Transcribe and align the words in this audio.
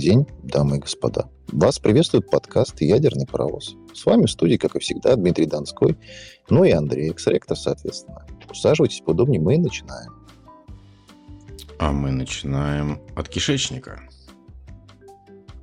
Добрый 0.00 0.14
день, 0.14 0.26
дамы 0.42 0.76
и 0.76 0.80
господа. 0.80 1.28
Вас 1.48 1.78
приветствует 1.78 2.30
подкаст 2.30 2.80
«Ядерный 2.80 3.26
паровоз». 3.26 3.76
С 3.92 4.06
вами 4.06 4.24
в 4.24 4.30
студии, 4.30 4.56
как 4.56 4.74
и 4.74 4.78
всегда, 4.78 5.14
Дмитрий 5.14 5.44
Донской, 5.44 5.94
ну 6.48 6.64
и 6.64 6.70
Андрей, 6.70 7.10
экс-ректор, 7.10 7.54
соответственно. 7.54 8.24
Усаживайтесь 8.50 9.02
поудобнее, 9.02 9.42
мы 9.42 9.58
начинаем. 9.58 10.10
А 11.78 11.92
мы 11.92 12.12
начинаем 12.12 13.02
от 13.14 13.28
кишечника. 13.28 14.00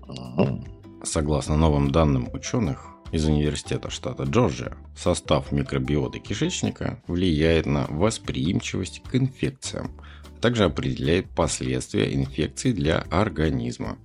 Ага. 0.08 0.64
Согласно 1.04 1.58
новым 1.58 1.90
данным 1.90 2.30
ученых 2.32 2.86
из 3.12 3.26
университета 3.26 3.90
штата 3.90 4.24
Джорджия, 4.24 4.78
состав 4.96 5.52
микробиоты 5.52 6.20
кишечника 6.20 7.02
влияет 7.08 7.66
на 7.66 7.88
восприимчивость 7.88 9.02
к 9.02 9.16
инфекциям– 9.16 10.00
также 10.42 10.66
определяет 10.66 11.30
последствия 11.30 12.14
инфекции 12.14 12.72
для 12.72 13.00
организма. 13.10 13.98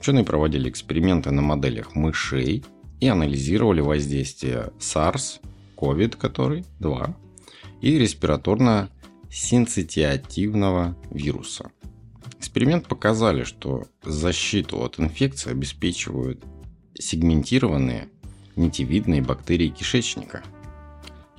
Ученые 0.00 0.24
проводили 0.24 0.68
эксперименты 0.68 1.30
на 1.30 1.42
моделях 1.42 1.94
мышей 1.94 2.64
и 3.00 3.06
анализировали 3.08 3.80
воздействие 3.80 4.72
SARS, 4.78 5.40
COVID, 5.76 6.16
который 6.16 6.64
2, 6.80 7.16
и 7.80 7.98
респираторно-синцитиативного 7.98 10.96
вируса. 11.10 11.70
Эксперимент 12.38 12.86
показали, 12.86 13.44
что 13.44 13.84
защиту 14.02 14.82
от 14.82 15.00
инфекции 15.00 15.50
обеспечивают 15.50 16.44
сегментированные 16.98 18.08
нитевидные 18.56 19.22
бактерии 19.22 19.68
кишечника– 19.68 20.42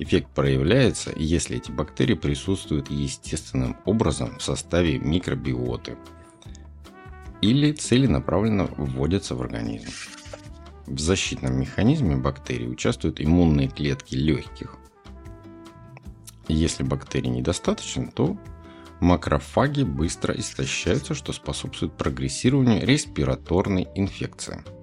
Эффект 0.00 0.28
проявляется, 0.32 1.12
если 1.16 1.56
эти 1.56 1.72
бактерии 1.72 2.14
присутствуют 2.14 2.88
естественным 2.88 3.76
образом 3.84 4.38
в 4.38 4.42
составе 4.42 4.98
микробиоты 4.98 5.96
или 7.40 7.72
целенаправленно 7.72 8.64
вводятся 8.76 9.34
в 9.34 9.42
организм. 9.42 9.90
В 10.86 10.98
защитном 10.98 11.58
механизме 11.60 12.16
бактерий 12.16 12.68
участвуют 12.68 13.20
иммунные 13.20 13.68
клетки 13.68 14.14
легких. 14.14 14.76
Если 16.48 16.82
бактерий 16.82 17.28
недостаточно, 17.30 18.10
то 18.10 18.38
макрофаги 19.00 19.82
быстро 19.82 20.34
истощаются, 20.34 21.14
что 21.14 21.32
способствует 21.32 21.92
прогрессированию 21.92 22.86
респираторной 22.86 23.86
инфекции– 23.94 24.62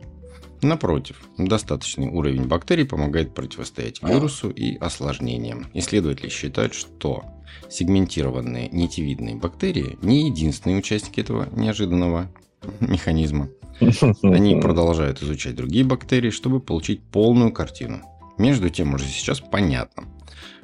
Напротив, 0.66 1.22
достаточный 1.38 2.08
уровень 2.08 2.48
бактерий 2.48 2.86
помогает 2.86 3.36
противостоять 3.36 4.02
вирусу 4.02 4.50
и 4.50 4.76
осложнениям. 4.78 5.68
Исследователи 5.76 6.28
считают, 6.30 6.74
что 6.74 7.24
сегментированные 7.70 8.70
нитевидные 8.70 9.36
бактерии 9.36 10.00
не 10.02 10.26
единственные 10.26 10.80
участники 10.80 11.20
этого 11.20 11.48
неожиданного 11.52 12.32
механизма. 12.80 13.50
Они 14.24 14.56
продолжают 14.56 15.22
изучать 15.22 15.56
другие 15.56 15.86
бактерии, 15.86 16.32
чтобы 16.32 16.60
получить 16.60 17.04
полную 17.04 17.52
картину. 17.52 18.02
Между 18.40 18.72
тем, 18.72 18.96
уже 18.96 19.06
сейчас 19.06 19.42
понятно, 19.42 20.06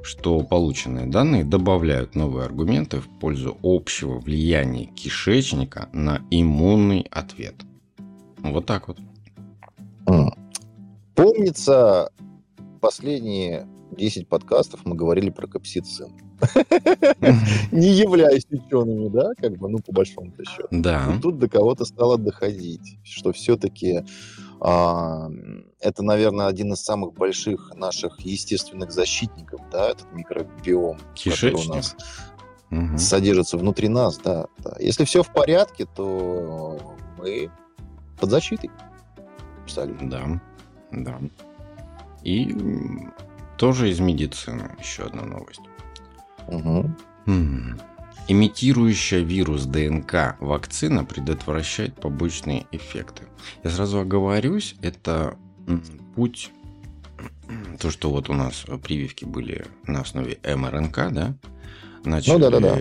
что 0.02 0.40
полученные 0.42 1.06
данные 1.06 1.44
добавляют 1.44 2.16
новые 2.16 2.46
аргументы 2.46 3.02
в 3.02 3.08
пользу 3.20 3.56
общего 3.62 4.20
влияния 4.20 4.86
кишечника 4.86 5.90
на 5.94 6.24
иммунный 6.32 7.06
ответ. 7.12 7.54
Вот 8.40 8.66
так 8.66 8.88
вот. 8.88 8.98
Помнится, 11.16 12.10
последние 12.80 13.68
10 13.92 14.28
подкастов 14.28 14.82
мы 14.86 14.96
говорили 14.96 15.30
про 15.30 15.48
капсицин. 15.48 16.08
Не 17.72 17.90
являясь 17.90 18.46
учеными, 18.50 19.10
да, 19.10 19.30
как 19.38 19.58
бы, 19.58 19.70
ну, 19.70 19.78
по 19.80 19.92
большому-то 19.92 20.44
счету. 20.46 20.68
Да. 20.72 21.14
И 21.14 21.22
тут 21.22 21.38
до 21.38 21.48
кого-то 21.48 21.86
стало 21.86 22.18
доходить, 22.18 22.98
что 23.04 23.32
все-таки 23.32 24.04
а, 24.60 25.30
это, 25.80 26.04
наверное, 26.04 26.48
один 26.48 26.74
из 26.74 26.82
самых 26.82 27.14
больших 27.14 27.74
наших 27.76 28.20
естественных 28.22 28.92
защитников, 28.92 29.62
да, 29.72 29.90
этот 29.90 30.12
микробиом, 30.14 30.98
Кишечник. 31.14 31.52
который 31.52 31.70
у 31.70 31.76
нас 31.76 31.96
угу. 32.72 32.98
содержится 32.98 33.58
внутри 33.58 33.88
нас, 33.90 34.18
да, 34.18 34.48
да. 34.60 34.76
Если 34.80 35.04
все 35.06 35.22
в 35.22 35.32
порядке, 35.32 35.86
то 35.86 36.80
мы 37.20 37.52
под 38.20 38.30
защитой 38.32 38.72
абсолютно. 39.72 40.10
Да, 40.10 40.42
да. 40.92 41.20
И 42.24 42.56
тоже 43.58 43.90
из 43.90 44.00
медицины 44.00 44.76
еще 44.80 45.04
одна 45.04 45.24
новость. 45.24 45.62
Угу. 46.48 46.90
М-м. 47.28 47.80
Имитирующая 48.28 49.22
вирус 49.22 49.66
ДНК 49.66 50.38
вакцина 50.40 51.04
предотвращает 51.04 51.96
побочные 51.96 52.68
эффекты. 52.72 53.24
Я 53.64 53.72
сразу 53.72 54.00
оговорюсь, 54.00 54.76
это 54.82 55.36
путь, 56.16 56.52
то, 57.80 57.90
что 57.90 58.12
вот 58.12 58.30
у 58.30 58.34
нас 58.34 58.66
прививки 58.84 59.26
были 59.26 59.66
на 59.86 60.02
основе 60.02 60.40
МРНК, 60.44 61.12
да, 61.12 61.36
начали 62.06 62.34
ну, 62.34 62.40
да, 62.40 62.50
да, 62.52 62.60
да 62.60 62.78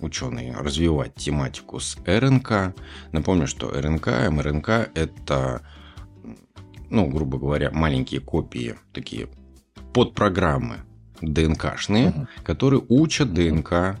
ученые 0.00 0.54
развивать 0.54 1.14
тематику 1.14 1.80
с 1.80 1.96
РНК. 2.06 2.74
Напомню, 3.12 3.46
что 3.46 3.70
РНК, 3.70 4.30
МРНК– 4.30 4.68
это, 4.94 5.62
ну, 6.90 7.06
грубо 7.06 7.38
говоря, 7.38 7.70
маленькие 7.70 8.20
копии, 8.20 8.76
такие 8.92 9.28
подпрограммы 9.92 10.80
ДНКшные, 11.20 12.08
угу. 12.08 12.28
которые 12.42 12.82
учат 12.88 13.32
ДНК 13.32 13.98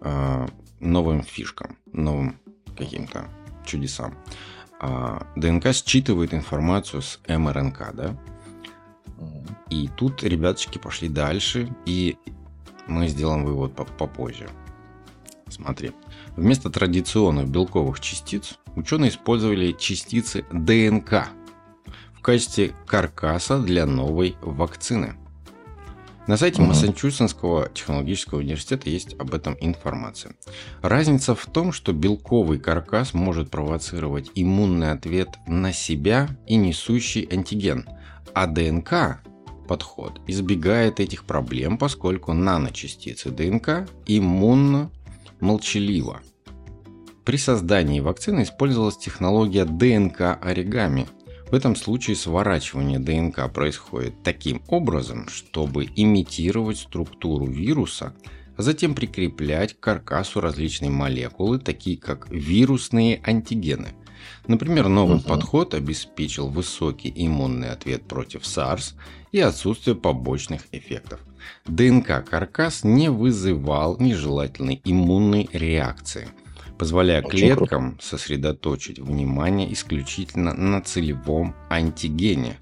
э, 0.00 0.48
новым 0.80 1.22
фишкам, 1.22 1.76
новым 1.92 2.38
каким-то 2.76 3.26
чудесам. 3.64 4.16
А 4.80 5.26
ДНК 5.36 5.66
считывает 5.72 6.34
информацию 6.34 7.02
с 7.02 7.20
МРНК, 7.28 7.94
да? 7.94 8.16
И 9.70 9.88
тут 9.96 10.22
ребяточки 10.22 10.78
пошли 10.78 11.08
дальше, 11.08 11.74
и 11.86 12.18
мы 12.86 13.08
сделаем 13.08 13.44
вывод 13.44 13.74
попозже. 13.74 14.48
Смотри, 15.54 15.92
вместо 16.36 16.68
традиционных 16.68 17.48
белковых 17.48 18.00
частиц 18.00 18.58
ученые 18.74 19.10
использовали 19.10 19.70
частицы 19.70 20.44
ДНК 20.50 21.28
в 22.12 22.20
качестве 22.22 22.74
каркаса 22.86 23.60
для 23.60 23.86
новой 23.86 24.34
вакцины. 24.42 25.14
На 26.26 26.36
сайте 26.36 26.60
uh-huh. 26.60 26.66
Массачусетского 26.66 27.68
технологического 27.68 28.40
университета 28.40 28.90
есть 28.90 29.14
об 29.20 29.32
этом 29.32 29.56
информация. 29.60 30.34
Разница 30.82 31.36
в 31.36 31.46
том, 31.46 31.70
что 31.70 31.92
белковый 31.92 32.58
каркас 32.58 33.14
может 33.14 33.50
провоцировать 33.50 34.32
иммунный 34.34 34.90
ответ 34.90 35.28
на 35.46 35.72
себя 35.72 36.36
и 36.48 36.56
несущий 36.56 37.28
антиген, 37.30 37.88
а 38.34 38.48
ДНК 38.48 39.20
подход 39.68 40.20
избегает 40.26 40.98
этих 40.98 41.24
проблем, 41.24 41.78
поскольку 41.78 42.32
наночастицы 42.32 43.30
ДНК 43.30 43.88
иммунно 44.06 44.90
молчаливо. 45.40 46.20
При 47.24 47.38
создании 47.38 48.00
вакцины 48.00 48.42
использовалась 48.42 48.98
технология 48.98 49.64
ДНК-оригами. 49.64 51.06
В 51.50 51.54
этом 51.54 51.74
случае 51.74 52.16
сворачивание 52.16 52.98
ДНК 52.98 53.50
происходит 53.52 54.22
таким 54.22 54.62
образом, 54.68 55.28
чтобы 55.28 55.88
имитировать 55.96 56.78
структуру 56.78 57.46
вируса, 57.46 58.14
а 58.56 58.62
затем 58.62 58.94
прикреплять 58.94 59.74
к 59.74 59.80
каркасу 59.80 60.40
различные 60.40 60.90
молекулы, 60.90 61.58
такие 61.58 61.96
как 61.96 62.28
вирусные 62.30 63.20
антигены. 63.24 63.94
Например, 64.46 64.88
новый 64.88 65.16
угу. 65.16 65.28
подход 65.28 65.74
обеспечил 65.74 66.48
высокий 66.48 67.12
иммунный 67.14 67.70
ответ 67.70 68.06
против 68.06 68.42
SARS 68.42 68.94
и 69.32 69.40
отсутствие 69.40 69.96
побочных 69.96 70.62
эффектов– 70.72 71.20
ДНК-каркас 71.66 72.84
не 72.84 73.10
вызывал 73.10 73.96
нежелательной 73.98 74.80
иммунной 74.84 75.48
реакции, 75.52 76.28
позволяя 76.78 77.22
клеткам 77.22 77.98
сосредоточить 78.00 78.98
внимание 78.98 79.72
исключительно 79.72 80.52
на 80.52 80.80
целевом 80.80 81.54
антигене. 81.70 82.58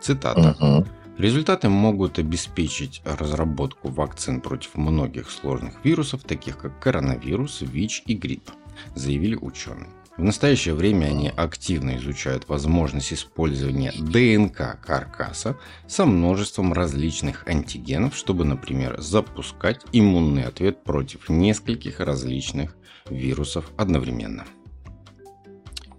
Цитата. 0.00 0.56
Угу. 0.60 0.86
Результаты 1.18 1.68
могут 1.68 2.18
обеспечить 2.18 3.00
разработку 3.04 3.88
вакцин 3.88 4.40
против 4.40 4.74
многих 4.74 5.30
сложных 5.30 5.74
вирусов, 5.84 6.24
таких 6.24 6.58
как 6.58 6.80
коронавирус, 6.80 7.60
ВИЧ 7.60 8.02
и 8.06 8.14
грипп, 8.14 8.50
заявили 8.96 9.36
ученые. 9.36 9.90
В 10.16 10.22
настоящее 10.22 10.74
время 10.74 11.06
они 11.06 11.28
активно 11.28 11.96
изучают 11.96 12.48
возможность 12.48 13.12
использования 13.12 13.92
ДНК 13.98 14.78
каркаса 14.80 15.56
со 15.88 16.06
множеством 16.06 16.72
различных 16.72 17.48
антигенов, 17.48 18.16
чтобы, 18.16 18.44
например, 18.44 19.00
запускать 19.00 19.80
иммунный 19.90 20.44
ответ 20.44 20.84
против 20.84 21.28
нескольких 21.28 21.98
различных 21.98 22.76
вирусов 23.10 23.72
одновременно. 23.76 24.44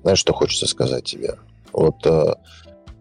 Знаешь, 0.01 0.19
что 0.19 0.31
хочется 0.31 0.67
сказать 0.67 1.03
тебе? 1.03 1.35
Вот 1.73 2.05
э, 2.05 2.35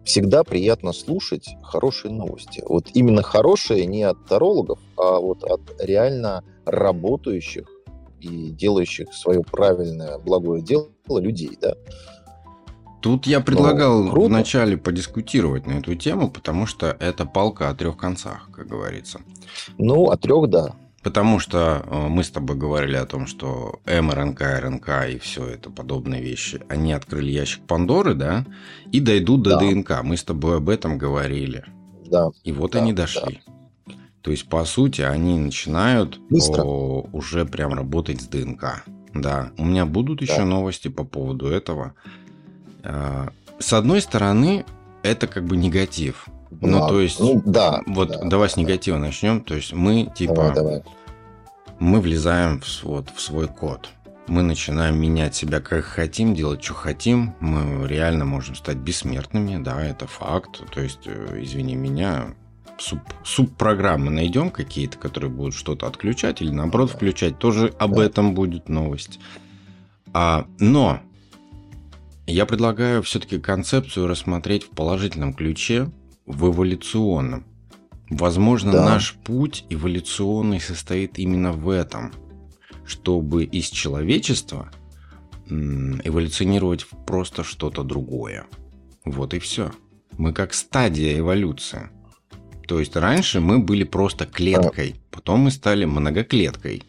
всегда 0.03 0.43
приятно 0.43 0.91
слушать 0.91 1.55
хорошие 1.63 2.11
новости. 2.11 2.61
Вот 2.67 2.87
именно 2.93 3.21
хорошие 3.21 3.85
не 3.85 4.03
от 4.03 4.25
тарологов, 4.25 4.79
а 4.97 5.19
вот 5.21 5.45
от 5.45 5.61
реально 5.79 6.43
работающих 6.65 7.69
и 8.25 8.51
делающих 8.51 9.13
свое 9.13 9.41
правильное, 9.41 10.17
благое 10.17 10.61
дело 10.61 10.89
людей, 11.09 11.57
да. 11.61 11.75
Тут 13.01 13.27
я 13.27 13.39
предлагал 13.39 14.03
ну, 14.03 14.25
вначале 14.25 14.77
подискутировать 14.77 15.67
на 15.67 15.73
эту 15.73 15.93
тему, 15.93 16.29
потому 16.31 16.65
что 16.65 16.87
это 16.99 17.25
палка 17.25 17.69
о 17.69 17.75
трех 17.75 17.97
концах, 17.97 18.49
как 18.51 18.67
говорится. 18.67 19.21
Ну, 19.77 20.09
о 20.09 20.17
трех, 20.17 20.49
да. 20.49 20.75
Потому 21.03 21.37
что 21.37 21.83
э, 21.85 22.07
мы 22.07 22.23
с 22.23 22.31
тобой 22.31 22.57
говорили 22.57 22.95
о 22.95 23.05
том, 23.05 23.27
что 23.27 23.79
МРНК, 23.85 24.41
РНК 24.41 24.89
и 25.07 25.19
все 25.19 25.45
это 25.45 25.69
подобные 25.69 26.19
вещи, 26.19 26.61
они 26.67 26.93
открыли 26.93 27.29
ящик 27.29 27.61
Пандоры, 27.67 28.15
да, 28.15 28.43
и 28.91 28.99
дойдут 28.99 29.43
до 29.43 29.51
да. 29.51 29.59
ДНК. 29.59 30.01
Мы 30.01 30.17
с 30.17 30.23
тобой 30.23 30.57
об 30.57 30.67
этом 30.67 30.97
говорили. 30.97 31.63
Да. 32.07 32.31
И 32.43 32.51
вот 32.51 32.71
да, 32.71 32.79
они 32.79 32.91
дошли. 32.91 33.39
Да. 33.45 33.53
То 34.25 34.31
есть, 34.31 34.49
по 34.49 34.65
сути, 34.65 35.01
они 35.01 35.37
начинают 35.37 36.19
О, 36.31 37.07
уже 37.13 37.45
прям 37.45 37.75
работать 37.75 38.21
с 38.21 38.25
ДНК. 38.25 38.83
Да. 39.13 39.51
У 39.55 39.63
меня 39.63 39.85
будут 39.85 40.23
еще 40.23 40.37
да. 40.37 40.45
новости 40.45 40.87
по 40.87 41.03
поводу 41.03 41.45
этого. 41.45 41.93
А, 42.83 43.29
с 43.59 43.71
одной 43.71 44.01
стороны, 44.01 44.65
это 45.03 45.27
как 45.27 45.45
бы 45.45 45.55
негатив. 45.55 46.25
Ну, 46.49 46.79
да, 46.79 46.87
то 46.87 47.01
есть, 47.01 47.19
ну, 47.19 47.39
да, 47.45 47.83
вот 47.85 48.09
да, 48.09 48.23
давай 48.23 48.49
с 48.49 48.57
негатива 48.57 48.97
да. 48.97 49.03
начнем. 49.03 49.41
То 49.41 49.53
есть 49.53 49.73
мы 49.73 50.11
типа, 50.15 50.33
давай, 50.33 50.53
давай. 50.55 50.83
мы 51.77 52.01
влезаем 52.01 52.61
в, 52.61 52.83
вот, 52.83 53.11
в 53.15 53.21
свой 53.21 53.47
код. 53.47 53.89
Мы 54.25 54.41
начинаем 54.41 54.99
менять 54.99 55.35
себя 55.35 55.61
как 55.61 55.85
хотим, 55.85 56.33
делать, 56.33 56.63
что 56.63 56.73
хотим. 56.73 57.35
Мы 57.39 57.87
реально 57.87 58.25
можем 58.25 58.55
стать 58.55 58.77
бессмертными, 58.77 59.61
да, 59.61 59.85
это 59.85 60.07
факт. 60.07 60.63
То 60.73 60.81
есть, 60.81 61.01
э, 61.05 61.41
извини 61.43 61.75
меня, 61.75 62.33
суб, 62.77 62.99
субпрограммы 63.23 64.11
найдем 64.11 64.49
какие-то, 64.49 64.97
которые 64.97 65.29
будут 65.31 65.53
что-то 65.53 65.87
отключать 65.87 66.41
или 66.41 66.49
наоборот 66.51 66.91
включать. 66.91 67.39
Тоже 67.39 67.73
об 67.79 67.99
этом 67.99 68.33
будет 68.33 68.69
новость. 68.69 69.19
А, 70.13 70.47
но 70.59 71.01
я 72.27 72.45
предлагаю 72.45 73.03
все-таки 73.03 73.39
концепцию 73.39 74.07
рассмотреть 74.07 74.63
в 74.63 74.69
положительном 74.69 75.33
ключе, 75.33 75.91
в 76.25 76.47
эволюционном. 76.49 77.45
Возможно, 78.09 78.71
да. 78.71 78.85
наш 78.85 79.13
путь 79.13 79.65
эволюционный 79.69 80.59
состоит 80.59 81.17
именно 81.17 81.51
в 81.51 81.69
этом, 81.69 82.13
чтобы 82.85 83.43
из 83.43 83.69
человечества 83.69 84.71
эволюционировать 85.47 86.83
в 86.83 86.89
просто 87.05 87.43
что-то 87.43 87.83
другое. 87.83 88.45
Вот 89.05 89.33
и 89.33 89.39
все. 89.39 89.71
Мы 90.17 90.33
как 90.33 90.53
стадия 90.53 91.19
эволюции. 91.19 91.89
То 92.67 92.79
есть 92.79 92.95
раньше 92.95 93.39
мы 93.39 93.59
были 93.59 93.83
просто 93.83 94.25
клеткой, 94.25 94.95
потом 95.11 95.41
мы 95.41 95.51
стали 95.51 95.85
многоклеткой. 95.85 96.83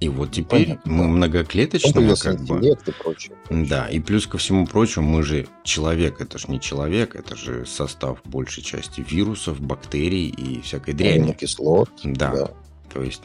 И 0.00 0.08
вот 0.08 0.30
теперь 0.30 0.66
Понятно. 0.66 0.92
мы 0.92 1.08
многоклеточные, 1.08 2.14
как 2.16 2.40
бы. 2.42 2.64
И 2.64 2.92
прочее, 2.92 3.36
Да, 3.50 3.88
и 3.88 3.98
плюс 3.98 4.28
ко 4.28 4.38
всему 4.38 4.64
прочему, 4.64 5.08
мы 5.08 5.24
же 5.24 5.48
человек, 5.64 6.20
это 6.20 6.38
же 6.38 6.46
не 6.48 6.60
человек, 6.60 7.16
это 7.16 7.34
же 7.34 7.66
состав 7.66 8.20
большей 8.24 8.62
части 8.62 9.04
вирусов, 9.08 9.60
бактерий 9.60 10.28
и 10.28 10.60
всякой 10.60 10.94
дряни. 10.94 11.32
кислот. 11.32 11.90
Да. 12.04 12.30
да. 12.30 12.50
То 12.92 13.02
есть, 13.02 13.22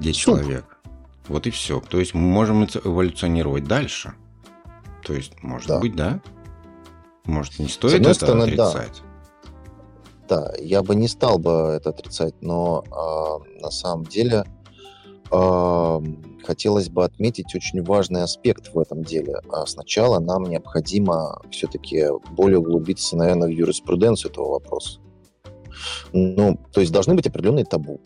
где 0.00 0.12
Суп. 0.12 0.40
человек? 0.40 0.64
Вот 1.28 1.46
и 1.46 1.50
все. 1.50 1.80
То 1.80 2.00
есть 2.00 2.14
мы 2.14 2.22
можем 2.22 2.64
эволюционировать 2.64 3.64
дальше. 3.64 4.14
То 5.04 5.14
есть, 5.14 5.40
может 5.42 5.68
да. 5.68 5.78
быть, 5.78 5.94
да? 5.94 6.20
Может, 7.26 7.60
не 7.60 7.68
стоит 7.68 8.00
это 8.00 8.14
стороны, 8.14 8.42
отрицать? 8.44 9.02
Да. 9.02 9.07
Да, 10.28 10.52
я 10.58 10.82
бы 10.82 10.94
не 10.94 11.08
стал 11.08 11.38
бы 11.38 11.50
это 11.76 11.90
отрицать, 11.90 12.34
но 12.40 12.84
э, 12.86 13.60
на 13.60 13.70
самом 13.70 14.04
деле 14.04 14.44
хотелось 16.44 16.88
бы 16.88 17.04
отметить 17.04 17.54
очень 17.54 17.82
важный 17.82 18.22
аспект 18.22 18.72
в 18.72 18.78
этом 18.78 19.02
деле. 19.02 19.42
А 19.52 19.66
сначала 19.66 20.20
нам 20.20 20.44
необходимо 20.44 21.42
все-таки 21.50 22.06
более 22.30 22.60
углубиться, 22.60 23.14
наверное, 23.14 23.48
в 23.48 23.50
юриспруденцию 23.50 24.32
этого 24.32 24.52
вопроса. 24.52 25.00
Ну, 26.14 26.58
то 26.72 26.80
есть 26.80 26.92
должны 26.92 27.14
быть 27.14 27.26
определенные 27.26 27.66
табу. 27.66 28.00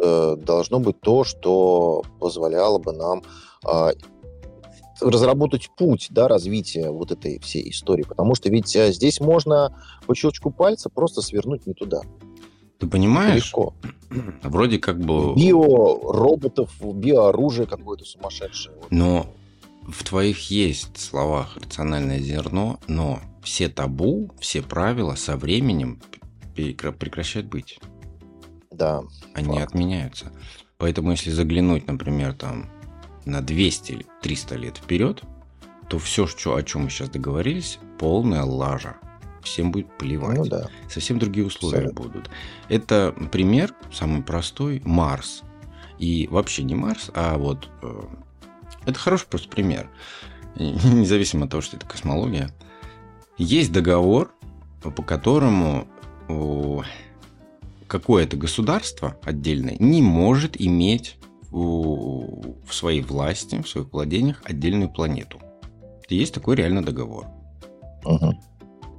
Э, 0.00 0.36
должно 0.36 0.78
быть 0.78 1.00
то, 1.00 1.24
что 1.24 2.04
позволяло 2.20 2.78
бы 2.78 2.92
нам 2.92 3.22
а, 3.64 3.90
разработать 5.00 5.70
путь 5.76 6.08
да, 6.10 6.28
развития 6.28 6.90
вот 6.90 7.12
этой 7.12 7.38
всей 7.40 7.70
истории. 7.70 8.02
Потому 8.02 8.34
что 8.34 8.48
ведь 8.48 8.74
э, 8.76 8.92
здесь 8.92 9.20
можно 9.20 9.76
по 10.06 10.14
щелчку 10.14 10.50
пальца 10.50 10.88
просто 10.88 11.22
свернуть 11.22 11.66
не 11.66 11.74
туда. 11.74 12.02
Ты 12.78 12.86
понимаешь? 12.86 13.46
Легко. 13.46 13.74
Вроде 14.42 14.78
как 14.78 15.00
бы... 15.00 15.34
Био-роботов, 15.34 16.70
биооружие 16.80 17.66
какое-то 17.66 18.04
сумасшедшее. 18.04 18.76
Но 18.90 19.26
в 19.82 20.04
твоих 20.04 20.50
есть 20.50 20.98
словах 20.98 21.56
рациональное 21.56 22.18
зерно, 22.18 22.78
но 22.86 23.20
все 23.42 23.68
табу, 23.68 24.30
все 24.40 24.62
правила 24.62 25.14
со 25.14 25.36
временем 25.36 26.00
прекращают 26.54 27.48
быть. 27.48 27.78
Да. 28.70 29.02
Они 29.34 29.54
факт. 29.54 29.68
отменяются. 29.68 30.32
Поэтому 30.78 31.12
если 31.12 31.30
заглянуть, 31.30 31.86
например, 31.86 32.34
там 32.34 32.68
на 33.26 33.42
200 33.42 33.92
или 33.92 34.06
300 34.22 34.56
лет 34.56 34.76
вперед, 34.78 35.22
то 35.88 35.98
все, 35.98 36.26
что, 36.26 36.56
о 36.56 36.62
чем 36.62 36.84
мы 36.84 36.90
сейчас 36.90 37.10
договорились, 37.10 37.78
полная 37.98 38.42
лажа 38.42 38.96
всем 39.46 39.70
будет 39.70 39.88
плевать. 39.96 40.38
Ну, 40.38 40.44
да. 40.44 40.68
Совсем 40.88 41.18
другие 41.18 41.46
условия 41.46 41.86
Абсолютно. 41.86 42.04
будут. 42.04 42.30
Это 42.68 43.14
пример, 43.32 43.72
самый 43.92 44.22
простой, 44.22 44.82
Марс. 44.84 45.42
И 45.98 46.28
вообще 46.30 46.62
не 46.62 46.74
Марс, 46.74 47.10
а 47.14 47.38
вот... 47.38 47.70
Э, 47.82 48.02
это 48.84 48.98
хороший 48.98 49.26
просто 49.28 49.48
пример. 49.48 49.88
Независимо 50.56 51.44
от 51.44 51.52
того, 51.52 51.60
что 51.62 51.76
это 51.76 51.86
космология. 51.86 52.50
Есть 53.38 53.72
договор, 53.72 54.32
по 54.82 55.02
которому 55.02 55.86
какое-то 57.86 58.36
государство 58.36 59.16
отдельное 59.22 59.76
не 59.78 60.02
может 60.02 60.60
иметь 60.60 61.18
в 61.56 62.72
своей 62.72 63.00
власти, 63.00 63.62
в 63.62 63.68
своих 63.68 63.92
владениях 63.92 64.42
отдельную 64.44 64.90
планету. 64.90 65.40
Есть 66.08 66.34
такой 66.34 66.56
реально 66.56 66.84
договор. 66.84 67.26
Угу. 68.04 68.34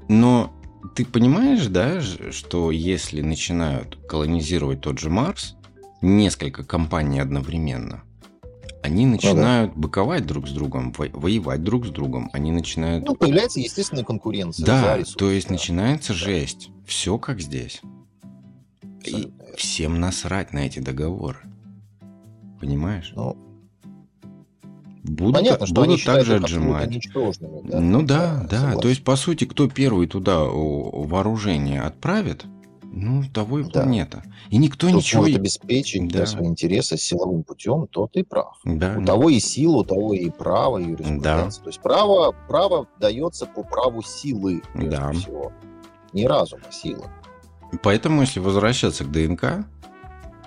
Но 0.10 0.54
ты 0.96 1.06
понимаешь, 1.06 1.68
да, 1.68 2.02
что 2.02 2.72
если 2.72 3.22
начинают 3.22 3.98
колонизировать 4.08 4.82
тот 4.82 5.00
же 5.00 5.10
Марс, 5.10 5.56
несколько 6.02 6.64
компаний 6.64 7.20
одновременно, 7.20 8.04
они 8.82 9.06
начинают 9.06 9.72
ну, 9.72 9.76
да. 9.76 9.88
быковать 9.88 10.26
друг 10.26 10.48
с 10.48 10.52
другом, 10.52 10.94
воевать 10.98 11.64
друг 11.64 11.86
с 11.86 11.90
другом, 11.90 12.30
они 12.34 12.52
начинают... 12.52 13.06
Ну, 13.06 13.16
появляется 13.16 13.60
естественная 13.60 14.04
конкуренция. 14.04 14.66
Да, 14.66 14.98
то 15.18 15.30
есть 15.30 15.48
да. 15.48 15.54
начинается 15.54 16.14
жесть. 16.14 16.70
Все 16.86 17.18
как 17.18 17.42
здесь. 17.42 17.82
И 19.04 19.32
всем 19.58 20.00
насрать 20.00 20.54
на 20.54 20.60
эти 20.60 20.80
договоры. 20.80 21.40
Понимаешь? 22.60 23.14
Ну, 23.16 23.38
будут, 25.04 25.36
Понятно, 25.36 25.66
что 25.66 25.76
будут 25.76 25.90
они 25.90 26.02
также 26.04 26.36
отжимать. 26.36 27.08
Да? 27.14 27.80
Ну 27.80 28.02
да, 28.04 28.46
да. 28.50 28.58
Согласен. 28.58 28.80
То 28.82 28.90
есть, 28.90 29.04
по 29.04 29.16
сути, 29.16 29.46
кто 29.46 29.68
первый 29.68 30.08
туда 30.08 30.44
вооружение 30.44 31.82
отправит, 31.82 32.46
ну, 33.00 33.24
того 33.32 33.60
и 33.60 33.64
да. 33.64 33.70
планета. 33.70 34.24
И 34.50 34.58
никто 34.58 34.88
кто 34.88 34.98
ничего... 34.98 35.24
может 35.24 35.38
обеспечить 35.38 36.08
да. 36.08 36.26
свои 36.26 36.48
интересы 36.48 36.98
силовым 36.98 37.44
путем, 37.44 37.88
тот 37.88 38.16
и 38.16 38.24
прав. 38.24 38.58
Да, 38.64 38.96
у 38.98 39.02
да. 39.02 39.06
того 39.06 39.30
и 39.30 39.40
сила, 39.40 39.78
у 39.78 39.84
того 39.84 40.14
и 40.14 40.30
право, 40.30 40.78
юриспруденция. 40.78 41.22
Да. 41.22 41.50
То 41.50 41.68
есть 41.68 41.80
право, 41.80 42.34
право 42.48 42.88
дается 43.00 43.46
по 43.46 43.64
праву 43.64 44.02
силы. 44.02 44.62
Да. 44.74 45.12
Всего. 45.12 45.52
Не 46.14 46.26
разума, 46.26 46.64
а 46.68 46.72
сила. 46.72 47.06
Поэтому, 47.84 48.22
если 48.22 48.40
возвращаться 48.40 49.04
к 49.04 49.12
ДНК, 49.12 49.66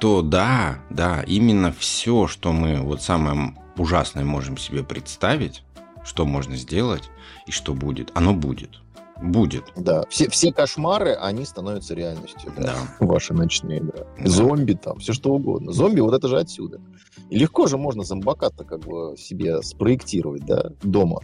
то 0.00 0.22
да, 0.22 0.78
да, 0.90 1.22
именно 1.26 1.72
все, 1.72 2.26
что 2.26 2.52
мы, 2.52 2.80
вот 2.80 3.02
самое 3.02 3.54
ужасное 3.76 4.24
можем 4.24 4.56
себе 4.56 4.82
представить, 4.82 5.62
что 6.04 6.24
можно 6.24 6.56
сделать 6.56 7.04
и 7.46 7.50
что 7.50 7.74
будет, 7.74 8.10
оно 8.14 8.34
будет. 8.34 8.80
Будет. 9.22 9.64
Да, 9.76 10.04
все, 10.08 10.30
все 10.30 10.50
кошмары, 10.50 11.12
они 11.12 11.44
становятся 11.44 11.94
реальностью. 11.94 12.50
Да. 12.56 12.62
да. 12.62 12.74
Ваши 13.06 13.34
ночные, 13.34 13.82
да. 13.82 14.06
да. 14.18 14.28
Зомби 14.28 14.72
там, 14.72 14.98
все 14.98 15.12
что 15.12 15.34
угодно. 15.34 15.72
Зомби, 15.72 16.00
вот 16.00 16.14
это 16.14 16.26
же 16.26 16.38
отсюда. 16.38 16.80
И 17.28 17.38
легко 17.38 17.66
же 17.66 17.76
можно 17.76 18.02
зомбака-то 18.02 18.64
как 18.64 18.80
бы 18.80 19.16
себе 19.18 19.60
спроектировать, 19.60 20.46
да, 20.46 20.72
дома 20.82 21.20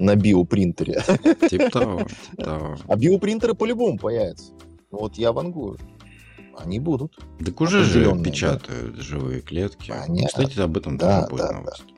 на 0.00 0.16
биопринтере. 0.16 1.02
Типа 1.48 1.70
того, 1.70 2.02
типа 2.30 2.42
того. 2.42 2.76
А 2.88 2.96
биопринтеры 2.96 3.54
по-любому 3.54 3.98
появятся. 3.98 4.52
Вот 4.90 5.14
я 5.14 5.32
вангую. 5.32 5.78
Они 6.60 6.80
будут. 6.80 7.18
Так 7.44 7.60
уже 7.60 7.84
же 7.84 8.04
печатают 8.22 8.96
да. 8.96 9.02
живые 9.02 9.40
клетки. 9.40 9.90
Понятно. 9.90 10.26
Кстати, 10.26 10.60
об 10.60 10.76
этом 10.76 10.96
да, 10.96 11.22
тоже 11.22 11.30
будет 11.30 11.40
да, 11.40 11.52
новость. 11.52 11.84
Да. 11.86 11.94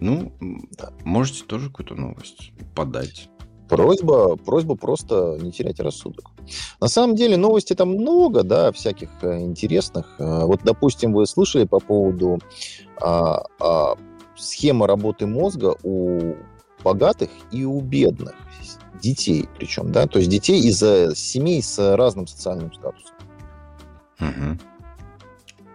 Ну, 0.00 0.32
да. 0.76 0.92
можете 1.04 1.44
тоже 1.44 1.68
какую-то 1.68 1.94
новость 1.94 2.52
подать. 2.74 3.28
Просьба, 3.68 4.36
просьба 4.36 4.76
просто 4.76 5.38
не 5.40 5.52
терять 5.52 5.78
рассудок. 5.80 6.30
На 6.80 6.88
самом 6.88 7.16
деле 7.16 7.36
новости 7.36 7.74
там 7.74 7.90
много, 7.90 8.42
да, 8.42 8.72
всяких 8.72 9.10
э, 9.20 9.40
интересных. 9.40 10.14
Э, 10.18 10.44
вот, 10.44 10.60
допустим, 10.64 11.12
вы 11.12 11.26
слышали 11.26 11.64
по 11.64 11.78
поводу 11.78 12.38
а, 13.00 13.44
а, 13.60 13.96
схема 14.36 14.86
работы 14.86 15.26
мозга 15.26 15.76
у 15.82 16.34
богатых 16.82 17.28
и 17.50 17.64
у 17.64 17.80
бедных 17.80 18.34
детей, 19.02 19.48
причем, 19.58 19.92
да, 19.92 20.06
то 20.06 20.18
есть 20.18 20.30
детей 20.30 20.60
из 20.60 20.78
семей 21.18 21.62
с 21.62 21.96
разным 21.96 22.26
социальным 22.26 22.72
статусом. 22.72 23.17
Угу. 24.20 24.58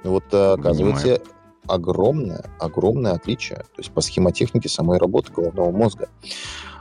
Вот, 0.03 0.23
э, 0.31 0.53
оказывается, 0.53 1.21
огромное, 1.67 2.43
огромное 2.59 3.13
отличие, 3.13 3.59
то 3.59 3.79
есть 3.79 3.91
по 3.91 4.01
схемотехнике 4.01 4.69
самой 4.69 4.97
работы 4.97 5.31
головного 5.31 5.71
мозга. 5.71 6.09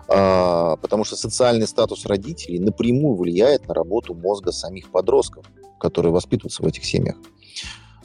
А, 0.09 0.77
потому 0.77 1.05
что 1.05 1.17
социальный 1.17 1.67
статус 1.67 2.05
родителей 2.07 2.59
напрямую 2.59 3.17
влияет 3.17 3.69
на 3.69 3.75
работу 3.75 4.15
мозга 4.15 4.53
самих 4.53 4.91
подростков, 4.91 5.47
которые 5.79 6.13
воспитываются 6.13 6.63
в 6.63 6.67
этих 6.67 6.85
семьях. 6.85 7.17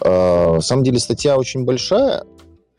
А, 0.02 0.56
на 0.56 0.62
самом 0.62 0.84
деле 0.84 1.00
статья 1.00 1.38
очень 1.38 1.66
большая, 1.66 2.24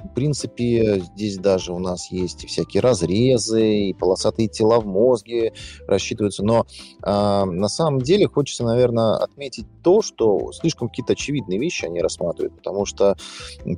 в 0.03 0.15
принципе, 0.15 1.01
здесь 1.01 1.39
даже 1.39 1.73
у 1.73 1.79
нас 1.81 2.13
есть 2.13 2.47
всякие 2.47 2.81
разрезы, 2.81 3.89
и 3.89 3.95
полосатые 3.95 4.49
тела 4.49 4.81
в 4.81 4.87
мозге 4.87 5.53
рассчитываются. 5.89 6.45
Но 6.45 6.67
э, 7.03 7.45
на 7.45 7.69
самом 7.69 8.01
деле 8.01 8.29
хочется, 8.29 8.65
наверное, 8.65 9.17
отметить 9.17 9.67
то, 9.83 10.01
что 10.01 10.53
слишком 10.53 10.89
какие-то 10.89 11.15
очевидные 11.15 11.59
вещи 11.59 11.85
они 11.85 12.01
рассматривают, 12.01 12.57
потому 12.57 12.85
что 12.87 13.17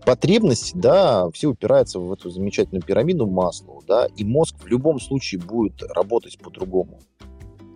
потребности, 0.04 0.72
да, 0.74 1.30
все 1.30 1.48
упираются 1.48 1.98
в 1.98 2.12
эту 2.12 2.28
замечательную 2.28 2.82
пирамиду 2.82 3.26
Маслоу, 3.26 3.82
да, 3.86 4.06
и 4.14 4.22
мозг 4.22 4.56
в 4.62 4.66
любом 4.66 5.00
случае 5.00 5.40
будет 5.40 5.82
работать 5.82 6.38
по-другому. 6.38 7.00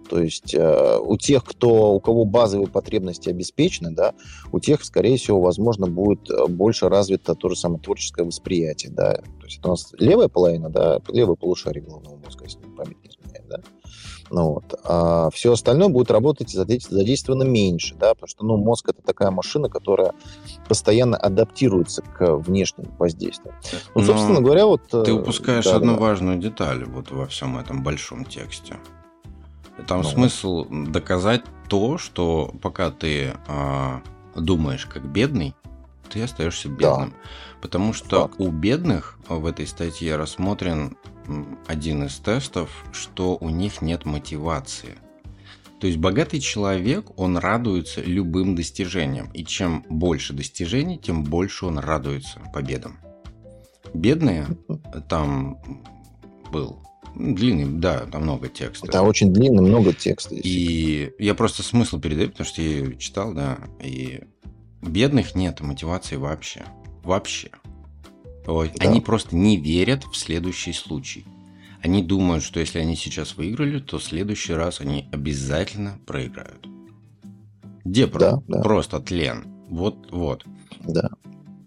То 0.08 0.20
есть 0.20 0.54
э, 0.54 0.99
у 0.99 1.16
тех, 1.16 1.44
кто, 1.44 1.94
у 1.94 2.00
кого 2.00 2.25
базовые 2.25 2.68
потребности 2.68 3.28
обеспечены, 3.28 3.90
да, 3.90 4.14
у 4.52 4.61
тех, 4.61 4.84
скорее 4.84 5.16
всего, 5.16 5.40
возможно, 5.40 5.87
будет 5.87 6.30
э, 6.30 6.46
больше 6.46 6.88
развито 6.88 7.34
то 7.34 7.49
же 7.49 7.56
самое 7.56 7.80
творческое 7.80 8.25
восприятие. 8.25 8.92
Да. 8.92 9.14
То 9.14 9.44
есть 9.44 9.58
это 9.58 9.68
у 9.68 9.70
нас 9.73 9.92
левая 9.99 10.28
половина, 10.28 10.70
да, 10.70 11.00
левое 11.08 11.37
полушарие 11.37 11.82
головного 11.82 12.16
мозга, 12.16 12.44
если 12.44 12.61
память 12.61 13.02
не 13.02 13.11
изменяет. 13.11 13.49
Да. 13.49 13.61
Ну, 14.30 14.54
вот. 14.54 14.75
А 14.84 15.30
все 15.30 15.52
остальное 15.52 15.88
будет 15.88 16.11
работать 16.11 16.50
задействовано 16.50 17.44
меньше, 17.44 17.94
да, 17.94 18.14
потому 18.14 18.28
что 18.28 18.44
ну, 18.44 18.56
мозг 18.56 18.88
это 18.88 19.02
такая 19.02 19.30
машина, 19.30 19.68
которая 19.68 20.12
постоянно 20.68 21.16
адаптируется 21.16 22.02
к 22.02 22.37
внешним 22.37 22.90
воздействиям. 22.99 23.54
Ну, 23.94 24.00
Но 24.00 24.06
собственно 24.06 24.40
говоря, 24.40 24.66
вот... 24.66 24.88
Ты 24.88 25.11
э, 25.11 25.12
упускаешь 25.12 25.64
да, 25.64 25.76
одну 25.76 25.94
да. 25.94 26.00
важную 26.00 26.38
деталь 26.38 26.84
вот 26.84 27.11
во 27.11 27.26
всем 27.26 27.58
этом 27.58 27.82
большом 27.82 28.25
тексте. 28.25 28.78
Там 29.86 30.02
ну. 30.02 30.08
смысл 30.08 30.66
доказать 30.70 31.42
то, 31.68 31.98
что 31.98 32.54
пока 32.62 32.90
ты 32.90 33.34
э, 33.46 34.00
думаешь 34.36 34.86
как 34.86 35.04
бедный, 35.04 35.54
ты 36.10 36.22
остаешься 36.22 36.68
бедным. 36.68 37.10
Да. 37.10 37.16
Потому 37.60 37.92
что 37.92 38.28
Факт. 38.28 38.34
у 38.38 38.50
бедных 38.50 39.18
в 39.28 39.46
этой 39.46 39.66
статье 39.66 40.16
рассмотрен 40.16 40.96
один 41.66 42.04
из 42.04 42.16
тестов, 42.16 42.70
что 42.92 43.36
у 43.40 43.48
них 43.48 43.82
нет 43.82 44.04
мотивации. 44.04 44.98
То 45.80 45.86
есть 45.86 45.98
богатый 45.98 46.40
человек, 46.40 47.18
он 47.18 47.36
радуется 47.36 48.00
любым 48.00 48.54
достижениям. 48.54 49.30
И 49.32 49.44
чем 49.44 49.84
больше 49.88 50.32
достижений, 50.32 50.98
тем 50.98 51.24
больше 51.24 51.66
он 51.66 51.78
радуется 51.78 52.40
победам. 52.52 52.98
Бедные, 53.92 54.46
там 55.08 55.58
был 56.52 56.80
Длинный, 57.16 57.66
да, 57.66 58.06
там 58.11 58.23
много 58.23 58.49
текста. 58.49 58.88
Это 58.88 59.02
очень 59.02 59.33
длинный, 59.33 59.62
много 59.62 59.92
текста. 59.92 60.35
И 60.35 61.12
я 61.18 61.35
просто 61.35 61.62
смысл 61.62 62.00
передаю, 62.00 62.30
потому 62.30 62.47
что 62.47 62.61
я 62.61 62.92
читал, 62.97 63.33
да, 63.33 63.59
и 63.83 64.23
бедных 64.83 65.35
нет 65.35 65.61
мотивации 65.61 66.16
вообще. 66.16 66.64
Вообще. 67.02 67.50
Да. 68.47 68.52
Они 68.80 69.00
просто 69.00 69.37
не 69.37 69.56
верят 69.56 70.04
в 70.04 70.16
следующий 70.16 70.73
случай. 70.73 71.25
Они 71.83 72.02
думают, 72.02 72.42
что 72.42 72.61
если 72.61 72.78
они 72.78 72.97
сейчас 72.97 73.37
выиграли, 73.37 73.78
то 73.78 73.99
в 73.99 74.02
следующий 74.02 74.54
раз 74.54 74.80
они 74.80 75.09
обязательно 75.12 75.99
проиграют. 76.06 76.66
Где 77.85 78.06
да, 78.06 78.40
да. 78.49 78.62
просто 78.62 79.00
тлен. 79.00 79.44
Вот, 79.68 80.11
вот. 80.11 80.44
Да. 80.80 81.11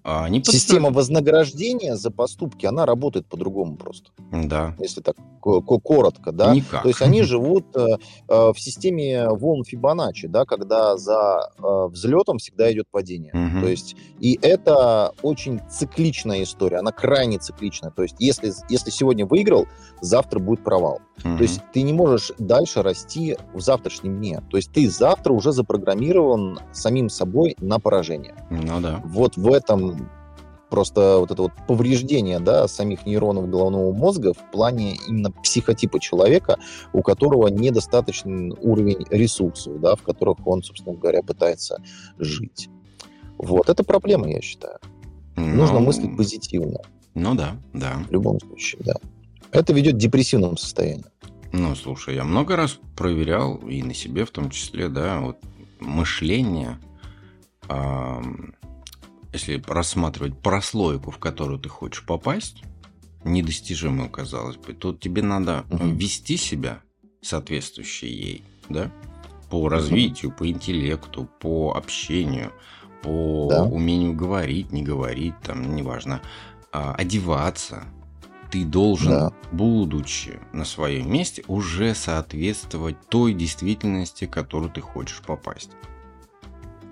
А 0.07 0.23
они 0.23 0.41
Система 0.41 0.89
вознаграждения 0.89 1.97
за 1.97 2.11
поступки, 2.11 2.65
она 2.65 2.85
работает 2.85 3.27
по-другому 3.27 3.75
просто. 3.75 4.11
Да. 4.31 4.73
Если 4.79 5.01
так 5.01 5.17
коротко, 5.41 6.31
да. 6.31 6.55
Никак. 6.55 6.83
То 6.83 6.87
есть 6.87 7.01
они 7.01 7.21
живут 7.23 7.65
э, 7.75 7.97
э, 8.27 8.51
в 8.53 8.55
системе 8.57 9.29
волн 9.29 9.65
Фибоначчи, 9.65 10.27
да, 10.27 10.45
когда 10.45 10.97
за 10.97 11.51
э, 11.57 11.87
взлетом 11.89 12.37
всегда 12.37 12.71
идет 12.71 12.87
падение. 12.89 13.33
Угу. 13.33 13.61
То 13.61 13.69
есть 13.69 13.95
и 14.19 14.39
это 14.41 15.11
очень 15.21 15.59
цикличная 15.69 16.43
история, 16.43 16.77
она 16.77 16.91
крайне 16.91 17.37
цикличная. 17.37 17.91
То 17.91 18.03
есть 18.03 18.15
если, 18.19 18.53
если 18.69 18.89
сегодня 18.89 19.25
выиграл, 19.25 19.67
завтра 20.01 20.39
будет 20.39 20.63
провал. 20.63 21.01
Угу. 21.23 21.37
То 21.37 21.43
есть 21.43 21.61
ты 21.73 21.81
не 21.81 21.93
можешь 21.93 22.31
дальше 22.37 22.81
расти 22.81 23.37
в 23.53 23.59
завтрашнем 23.59 24.17
дне. 24.17 24.41
То 24.49 24.57
есть 24.57 24.71
ты 24.71 24.89
завтра 24.89 25.33
уже 25.33 25.51
запрограммирован 25.51 26.59
самим 26.71 27.09
собой 27.09 27.55
на 27.59 27.79
поражение. 27.79 28.35
Ну 28.49 28.79
да. 28.79 29.01
Вот 29.05 29.35
в 29.37 29.51
этом 29.51 29.96
просто 30.69 31.17
вот 31.19 31.31
это 31.31 31.43
вот 31.43 31.51
повреждение 31.67 32.39
да, 32.39 32.67
самих 32.67 33.05
нейронов 33.05 33.49
головного 33.49 33.91
мозга 33.93 34.33
в 34.33 34.51
плане 34.51 34.97
именно 35.07 35.31
психотипа 35.31 35.99
человека, 35.99 36.57
у 36.93 37.01
которого 37.01 37.47
недостаточный 37.47 38.55
уровень 38.61 39.05
ресурсов, 39.09 39.79
да, 39.79 39.95
в 39.95 40.01
которых 40.03 40.45
он, 40.45 40.63
собственно 40.63 40.95
говоря, 40.95 41.21
пытается 41.21 41.81
жить. 42.17 42.69
Вот, 43.37 43.69
это 43.69 43.83
проблема, 43.83 44.29
я 44.29 44.41
считаю. 44.41 44.79
Но... 45.35 45.43
Нужно 45.43 45.79
мыслить 45.79 46.17
позитивно. 46.17 46.79
Ну 47.13 47.35
да, 47.35 47.55
да. 47.73 48.03
В 48.07 48.11
любом 48.11 48.39
случае, 48.39 48.81
да. 48.83 48.95
Это 49.51 49.73
ведет 49.73 49.95
к 49.95 49.97
депрессивному 49.97 50.57
состоянию. 50.57 51.05
Ну, 51.53 51.75
слушай, 51.75 52.15
я 52.15 52.23
много 52.23 52.55
раз 52.55 52.79
проверял, 52.95 53.55
и 53.57 53.81
на 53.81 53.93
себе 53.93 54.25
в 54.25 54.31
том 54.31 54.49
числе, 54.49 54.89
да, 54.89 55.19
вот 55.21 55.37
мышление, 55.79 56.79
если 59.37 59.63
рассматривать 59.67 60.37
прослойку, 60.39 61.11
в 61.11 61.19
которую 61.19 61.59
ты 61.59 61.69
хочешь 61.69 62.05
попасть, 62.05 62.63
недостижимую, 63.23 64.09
казалось 64.09 64.57
бы, 64.57 64.73
то 64.73 64.93
тебе 64.93 65.21
надо 65.21 65.65
угу. 65.69 65.87
вести 65.87 66.37
себя 66.37 66.81
соответствующей 67.21 68.07
ей, 68.07 68.43
да, 68.69 68.91
по 69.49 69.69
развитию, 69.69 70.31
по 70.31 70.49
интеллекту, 70.49 71.29
по 71.39 71.73
общению, 71.75 72.51
по 73.03 73.47
да. 73.49 73.63
умению 73.63 74.13
говорить, 74.13 74.71
не 74.71 74.83
говорить, 74.83 75.35
там, 75.43 75.75
неважно, 75.75 76.21
а, 76.71 76.93
одеваться. 76.93 77.85
Ты 78.51 78.63
должен, 78.63 79.11
да. 79.11 79.33
будучи 79.51 80.39
на 80.53 80.63
своем 80.63 81.11
месте, 81.11 81.43
уже 81.47 81.93
соответствовать 81.93 82.95
той 83.09 83.33
действительности, 83.33 84.25
в 84.25 84.29
которую 84.29 84.71
ты 84.71 84.79
хочешь 84.79 85.21
попасть 85.25 85.71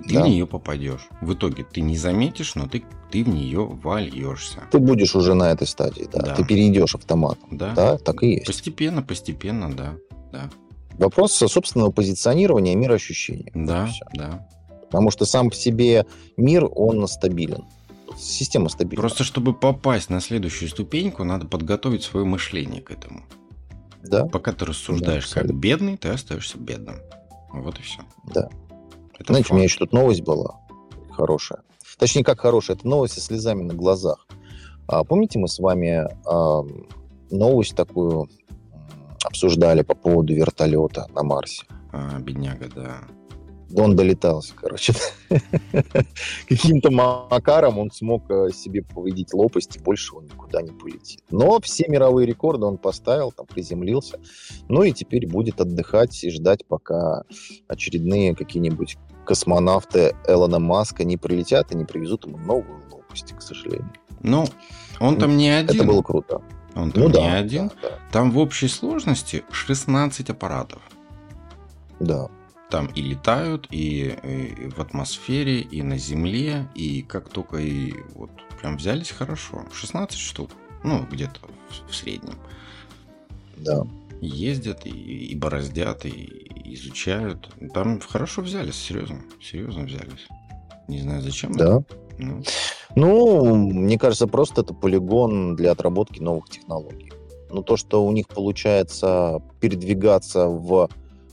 ты 0.07 0.15
да. 0.15 0.23
в 0.23 0.27
нее 0.27 0.45
попадешь. 0.45 1.07
В 1.21 1.33
итоге 1.33 1.63
ты 1.63 1.81
не 1.81 1.97
заметишь, 1.97 2.55
но 2.55 2.67
ты, 2.67 2.83
ты 3.11 3.23
в 3.23 3.29
нее 3.29 3.65
вольешься. 3.65 4.63
Ты 4.71 4.79
будешь 4.79 5.15
уже 5.15 5.33
на 5.33 5.51
этой 5.51 5.67
стадии, 5.67 6.07
да. 6.11 6.19
да. 6.19 6.35
Ты 6.35 6.43
перейдешь 6.43 6.95
автоматом. 6.95 7.57
Да. 7.57 7.73
да, 7.73 7.97
так 7.97 8.23
и 8.23 8.33
есть. 8.33 8.45
Постепенно, 8.45 9.01
постепенно, 9.01 9.73
да. 9.73 9.95
да. 10.31 10.49
Вопрос 10.97 11.33
собственного 11.33 11.91
позиционирования 11.91 12.73
и 12.73 12.75
мироощущения. 12.75 13.51
Да, 13.53 13.89
да. 14.13 14.47
Потому 14.89 15.11
что 15.11 15.25
сам 15.25 15.49
по 15.49 15.55
себе 15.55 16.05
мир, 16.37 16.67
он 16.71 17.07
стабилен. 17.07 17.65
Система 18.17 18.69
стабильна. 18.69 19.01
Просто 19.01 19.23
чтобы 19.23 19.53
попасть 19.53 20.09
на 20.09 20.21
следующую 20.21 20.69
ступеньку, 20.69 21.23
надо 21.23 21.47
подготовить 21.47 22.03
свое 22.03 22.25
мышление 22.25 22.81
к 22.81 22.91
этому. 22.91 23.25
Да. 24.03 24.25
Пока 24.25 24.53
ты 24.53 24.65
рассуждаешь 24.65 25.29
да, 25.29 25.41
как 25.41 25.53
бедный, 25.53 25.97
ты 25.97 26.09
остаешься 26.09 26.57
бедным. 26.57 26.97
Вот 27.51 27.79
и 27.79 27.81
все. 27.81 28.01
Да. 28.33 28.49
Это 29.19 29.33
Знаете, 29.33 29.43
факт. 29.43 29.51
у 29.51 29.55
меня 29.55 29.63
еще 29.63 29.77
тут 29.79 29.93
новость 29.93 30.21
была 30.21 30.59
хорошая. 31.15 31.61
Точнее, 31.97 32.23
как 32.23 32.41
хорошая, 32.41 32.75
это 32.75 32.87
новость 32.87 33.13
со 33.13 33.21
слезами 33.21 33.63
на 33.63 33.73
глазах. 33.73 34.27
А, 34.87 35.03
помните, 35.03 35.39
мы 35.39 35.47
с 35.47 35.59
вами 35.59 36.07
а, 36.25 36.63
новость 37.31 37.75
такую 37.75 38.29
обсуждали 39.23 39.81
по 39.81 39.95
поводу 39.95 40.33
вертолета 40.33 41.07
на 41.15 41.23
Марсе? 41.23 41.65
А, 41.91 42.19
бедняга, 42.19 42.67
да 42.75 42.99
он 43.73 43.95
долетался, 43.95 44.53
короче. 44.55 44.93
Каким-то 46.47 46.91
макаром 46.91 47.79
он 47.79 47.91
смог 47.91 48.29
э, 48.29 48.49
себе 48.53 48.83
повредить 48.83 49.33
лопасть, 49.33 49.75
и 49.75 49.79
больше 49.79 50.15
он 50.15 50.25
никуда 50.25 50.61
не 50.61 50.71
полетит. 50.71 51.21
Но 51.29 51.59
все 51.61 51.85
мировые 51.87 52.27
рекорды 52.27 52.65
он 52.65 52.77
поставил, 52.77 53.31
там 53.31 53.45
приземлился. 53.45 54.19
Ну 54.69 54.83
и 54.83 54.91
теперь 54.91 55.27
будет 55.27 55.59
отдыхать 55.61 56.23
и 56.23 56.29
ждать, 56.29 56.65
пока 56.65 57.23
очередные 57.67 58.35
какие-нибудь 58.35 58.97
космонавты 59.25 60.15
Элона 60.27 60.59
Маска 60.59 61.03
не 61.03 61.17
прилетят 61.17 61.71
и 61.71 61.75
не 61.75 61.83
привезут 61.83 62.25
ему 62.25 62.37
новую 62.37 62.83
лопасть, 62.91 63.33
к 63.33 63.41
сожалению. 63.41 63.91
Ну, 64.21 64.45
он 64.99 65.17
там 65.17 65.35
не 65.35 65.49
один. 65.49 65.75
Это 65.75 65.83
было 65.83 66.01
круто. 66.01 66.41
Он 66.75 66.91
там 66.91 67.03
ну, 67.03 67.07
не 67.09 67.13
да, 67.13 67.37
один. 67.37 67.67
Да, 67.67 67.89
да. 67.89 67.99
Там 68.11 68.31
в 68.31 68.37
общей 68.37 68.67
сложности 68.67 69.43
16 69.51 70.29
аппаратов. 70.29 70.81
Да. 71.99 72.27
там 72.69 72.87
и 72.87 73.01
летают, 73.01 73.67
и, 73.71 74.17
и 74.23 74.69
в 74.69 74.81
атмосфере, 74.81 75.61
и 75.61 75.81
на 75.81 75.97
Земле, 75.97 76.67
и 76.75 77.01
как 77.03 77.29
только 77.29 77.57
и 77.57 77.93
вот 78.15 78.29
прям 78.59 78.77
взялись 78.77 79.11
хорошо. 79.11 79.63
16 79.71 80.17
штук, 80.17 80.51
ну, 80.83 81.05
где-то 81.09 81.39
в, 81.69 81.89
в 81.89 81.95
среднем. 81.95 82.35
Да. 83.57 83.85
Ездят 84.19 84.85
и, 84.85 84.89
и 84.89 85.35
бороздят, 85.35 86.05
и 86.05 86.44
изучают. 86.73 87.49
Там 87.73 87.99
хорошо 87.99 88.41
взялись, 88.41 88.75
серьезно, 88.75 89.21
серьезно 89.41 89.83
взялись. 89.83 90.27
Не 90.87 90.99
знаю 90.99 91.21
зачем. 91.21 91.51
Да. 91.53 91.83
Ну. 92.17 92.43
ну, 92.95 93.55
мне 93.55 93.97
кажется, 93.97 94.27
просто 94.27 94.61
это 94.61 94.73
полигон 94.73 95.55
для 95.55 95.71
отработки 95.71 96.19
новых 96.19 96.49
технологий. 96.49 97.11
Но 97.49 97.61
то, 97.61 97.77
что 97.77 98.05
у 98.05 98.11
них 98.11 98.27
получается 98.27 99.41
передвигаться 99.59 100.47
в 100.47 100.89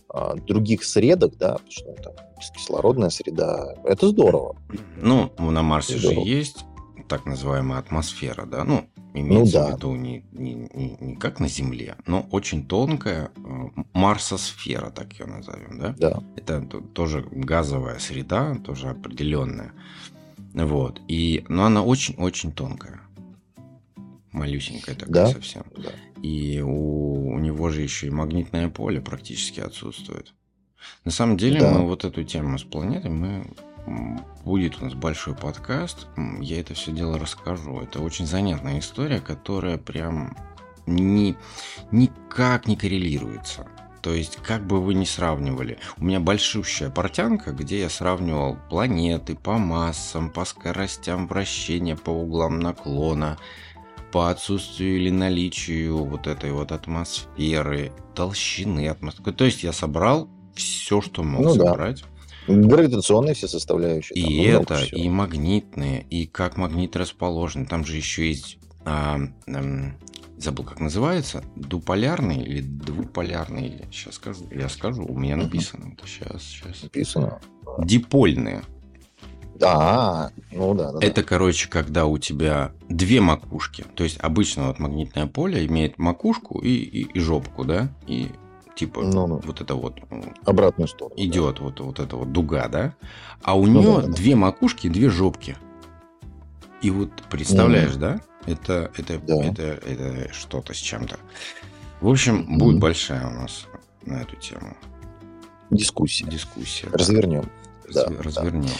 а, 0.08 0.34
других 0.34 0.84
средах, 0.84 1.32
да, 1.38 1.52
потому 1.52 1.70
что 1.70 1.92
там 2.02 2.14
кислородная 2.56 3.10
среда, 3.10 3.74
это 3.84 4.08
здорово. 4.08 4.56
Ну, 4.96 5.32
на 5.38 5.62
Марсе 5.62 5.98
здорово. 5.98 6.24
же 6.24 6.28
есть 6.28 6.64
так 7.08 7.26
называемая 7.26 7.78
атмосфера, 7.78 8.46
да, 8.46 8.64
ну, 8.64 8.86
имеется 9.14 9.58
ну, 9.58 9.64
да. 9.64 9.72
в 9.72 9.76
виду 9.76 9.94
не, 9.94 10.24
не, 10.32 10.54
не, 10.54 10.96
не 11.00 11.16
как 11.16 11.40
на 11.40 11.48
Земле, 11.48 11.96
но 12.06 12.26
очень 12.30 12.66
тонкая 12.66 13.30
э, 13.36 13.40
марсосфера, 13.92 14.90
так 14.90 15.12
ее 15.14 15.26
назовем, 15.26 15.78
да? 15.78 15.94
Да. 15.98 16.22
Это 16.36 16.60
тоже 16.94 17.26
газовая 17.30 17.98
среда, 17.98 18.54
тоже 18.56 18.88
определенная. 18.88 19.72
Вот. 20.54 21.00
И, 21.08 21.44
но 21.48 21.64
она 21.64 21.82
очень-очень 21.82 22.52
тонкая. 22.52 23.00
Малюсенькая 24.32 24.94
такая 24.94 25.12
да? 25.12 25.26
совсем. 25.26 25.64
Да. 25.76 25.90
И 26.22 26.60
у, 26.60 27.32
у 27.32 27.38
него 27.38 27.70
же 27.70 27.82
еще 27.82 28.06
и 28.06 28.10
магнитное 28.10 28.68
поле 28.68 29.00
практически 29.00 29.60
отсутствует. 29.60 30.32
На 31.04 31.10
самом 31.10 31.36
деле 31.36 31.60
да. 31.60 31.72
мы 31.72 31.86
вот 31.86 32.04
эту 32.04 32.24
тему 32.24 32.58
с 32.58 32.64
планетой 32.64 33.10
мы 33.10 33.46
будет 34.44 34.80
у 34.80 34.84
нас 34.84 34.94
большой 34.94 35.34
подкаст, 35.34 36.06
я 36.40 36.60
это 36.60 36.74
все 36.74 36.92
дело 36.92 37.18
расскажу. 37.18 37.80
Это 37.80 38.00
очень 38.00 38.26
занятная 38.26 38.78
история, 38.78 39.20
которая 39.20 39.78
прям 39.78 40.36
ни, 40.86 41.36
никак 41.90 42.66
не 42.66 42.76
коррелируется. 42.76 43.66
То 44.02 44.12
есть, 44.12 44.36
как 44.36 44.66
бы 44.66 44.80
вы 44.82 44.94
ни 44.94 45.04
сравнивали, 45.04 45.78
у 45.96 46.04
меня 46.04 46.18
большущая 46.18 46.90
портянка, 46.90 47.52
где 47.52 47.80
я 47.80 47.88
сравнивал 47.88 48.58
планеты 48.68 49.36
по 49.36 49.58
массам, 49.58 50.28
по 50.30 50.44
скоростям 50.44 51.28
вращения, 51.28 51.94
по 51.94 52.10
углам 52.10 52.58
наклона, 52.58 53.38
по 54.10 54.28
отсутствию 54.28 54.96
или 54.96 55.10
наличию 55.10 56.04
вот 56.04 56.26
этой 56.26 56.50
вот 56.50 56.72
атмосферы, 56.72 57.92
толщины 58.16 58.88
атмосферы. 58.88 59.32
То 59.32 59.44
есть, 59.44 59.62
я 59.62 59.72
собрал 59.72 60.28
все, 60.56 61.00
что 61.00 61.22
мог 61.22 61.42
ну, 61.42 61.54
собрать. 61.54 62.02
Да. 62.02 62.08
Гравитационные 62.46 63.34
все 63.34 63.48
составляющие. 63.48 64.16
И 64.18 64.42
это, 64.44 64.82
и 64.84 65.08
магнитные, 65.08 66.06
и 66.10 66.26
как 66.26 66.56
магнит 66.56 66.96
расположен. 66.96 67.66
Там 67.66 67.84
же 67.84 67.96
еще 67.96 68.28
есть 68.28 68.58
а, 68.84 69.18
а, 69.46 69.92
забыл, 70.38 70.64
как 70.64 70.80
называется, 70.80 71.44
дуполярный 71.56 72.42
или 72.42 72.60
двуполярный, 72.60 73.68
или 73.68 73.88
сейчас 73.90 74.14
скажу, 74.14 74.44
я 74.50 74.68
скажу, 74.68 75.04
у 75.04 75.18
меня 75.18 75.36
написано, 75.36 75.92
это 75.92 76.06
сейчас, 76.06 76.42
сейчас. 76.42 76.82
Написано. 76.82 77.40
Дипольные. 77.78 78.62
Да, 79.54 80.32
ну 80.50 80.74
да, 80.74 80.90
да. 80.92 80.98
Это, 81.06 81.22
короче, 81.22 81.68
когда 81.68 82.06
у 82.06 82.18
тебя 82.18 82.72
две 82.88 83.20
макушки. 83.20 83.84
То 83.94 84.02
есть 84.02 84.18
обычно 84.20 84.66
вот 84.66 84.80
магнитное 84.80 85.26
поле 85.26 85.64
имеет 85.66 85.98
макушку 85.98 86.58
и, 86.58 86.70
и, 86.70 87.02
и 87.02 87.20
жопку, 87.20 87.64
да? 87.64 87.88
И 88.08 88.28
типа 88.74 89.02
ну, 89.02 89.26
ну. 89.26 89.40
вот 89.44 89.60
это 89.60 89.74
вот 89.74 89.98
обратную 90.44 90.88
сторону 90.88 91.14
идет 91.18 91.56
да. 91.56 91.64
вот 91.64 91.80
вот 91.80 92.00
эта 92.00 92.16
вот 92.16 92.32
дуга, 92.32 92.68
да? 92.68 92.94
А 93.42 93.56
у 93.56 93.66
ну, 93.66 93.80
нее 93.80 93.96
да, 94.02 94.06
да, 94.06 94.12
две 94.12 94.34
макушки 94.34 94.88
две 94.88 95.08
жопки. 95.08 95.56
И 96.80 96.90
вот 96.90 97.10
представляешь, 97.30 97.92
mm. 97.92 97.98
да? 97.98 98.20
Это, 98.46 98.90
это, 98.96 99.18
да. 99.18 99.44
это, 99.44 99.62
это 99.62 100.32
что-то 100.32 100.74
с 100.74 100.78
чем-то. 100.78 101.18
В 102.00 102.08
общем, 102.08 102.40
mm. 102.42 102.58
будет 102.58 102.80
большая 102.80 103.26
у 103.28 103.30
нас 103.30 103.66
на 104.04 104.22
эту 104.22 104.36
тему. 104.36 104.76
Дискуссия. 105.70 106.26
Дискуссия. 106.26 106.88
Развернем. 106.92 107.48
Раз, 107.86 107.94
да, 107.94 108.22
развернем. 108.22 108.64
Да. 108.64 108.70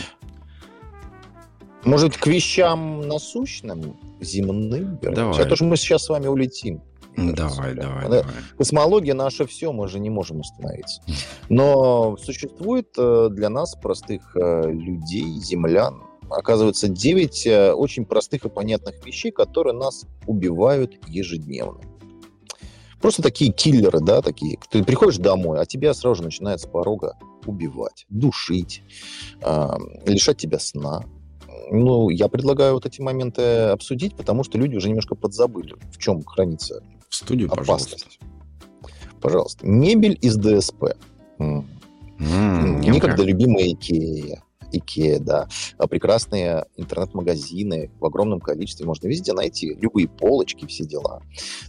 Может, 1.84 2.16
к 2.16 2.26
вещам 2.26 3.06
насущным, 3.08 3.96
земным? 4.20 4.98
Давай. 5.00 5.40
А 5.40 5.44
то, 5.44 5.56
что 5.56 5.64
мы 5.64 5.76
сейчас 5.76 6.04
с 6.04 6.08
вами 6.08 6.26
улетим. 6.26 6.80
Давай, 7.16 7.74
давай, 7.74 8.04
давай. 8.04 8.24
Космология 8.56 9.14
наша 9.14 9.46
все, 9.46 9.72
мы 9.72 9.88
же 9.88 9.98
не 9.98 10.10
можем 10.10 10.40
остановиться. 10.40 11.02
Но 11.48 12.16
существует 12.16 12.88
э, 12.96 13.28
для 13.30 13.48
нас, 13.50 13.74
простых 13.74 14.34
э, 14.36 14.70
людей, 14.70 15.38
землян, 15.38 16.02
оказывается, 16.30 16.88
9 16.88 17.46
э, 17.46 17.72
очень 17.72 18.06
простых 18.06 18.44
и 18.44 18.48
понятных 18.48 19.04
вещей, 19.04 19.30
которые 19.30 19.74
нас 19.74 20.06
убивают 20.26 20.98
ежедневно. 21.06 21.80
Просто 23.00 23.20
такие 23.20 23.52
киллеры, 23.52 24.00
да, 24.00 24.22
такие. 24.22 24.58
Ты 24.70 24.84
приходишь 24.84 25.18
домой, 25.18 25.60
а 25.60 25.66
тебя 25.66 25.92
сразу 25.92 26.16
же 26.16 26.22
начинает 26.22 26.60
с 26.60 26.66
порога 26.66 27.16
убивать, 27.44 28.06
душить, 28.08 28.82
э, 29.42 29.68
лишать 30.06 30.38
тебя 30.38 30.58
сна. 30.58 31.04
Ну, 31.70 32.10
я 32.10 32.28
предлагаю 32.28 32.74
вот 32.74 32.86
эти 32.86 33.00
моменты 33.00 33.42
обсудить, 33.42 34.16
потому 34.16 34.44
что 34.44 34.58
люди 34.58 34.76
уже 34.76 34.88
немножко 34.88 35.14
подзабыли, 35.14 35.74
в 35.90 35.98
чем 35.98 36.22
хранится 36.22 36.82
в 37.12 37.14
студию, 37.14 37.52
опасность. 37.52 38.18
Пожалуйста. 38.18 39.20
Пожалуйста. 39.20 39.66
Мебель 39.66 40.18
из 40.22 40.36
ДСП. 40.36 40.96
Mm, 41.38 41.64
Некогда 42.18 43.22
любимая 43.22 43.70
Икея. 43.70 44.42
Икея, 44.72 45.20
да. 45.20 45.48
А 45.76 45.86
прекрасные 45.86 46.64
интернет-магазины 46.76 47.90
в 48.00 48.06
огромном 48.06 48.40
количестве. 48.40 48.86
Можно 48.86 49.08
везде 49.08 49.34
найти 49.34 49.74
любые 49.74 50.08
полочки, 50.08 50.64
все 50.66 50.84
дела. 50.84 51.22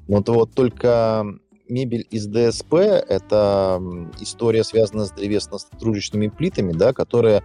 Но 0.07 0.23
то 0.23 0.33
вот 0.33 0.53
только 0.53 1.25
мебель 1.67 2.07
из 2.09 2.25
ДСП– 2.25 2.73
это 2.75 3.81
история, 4.21 4.63
связанная 4.63 5.05
с 5.05 5.11
древесно-стружечными 5.11 6.29
плитами, 6.29 6.71
да, 6.71 6.93
которая 6.93 7.43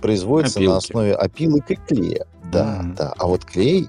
производится 0.00 0.58
Опилки. 0.58 0.72
на 0.72 0.76
основе 0.78 1.14
опилок 1.14 1.70
и 1.70 1.76
клея. 1.76 2.26
Да, 2.50 2.80
mm-hmm. 2.82 2.96
да. 2.96 3.14
А 3.16 3.26
вот 3.28 3.44
клей 3.44 3.88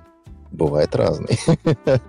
бывает 0.52 0.96
разный. 0.96 1.40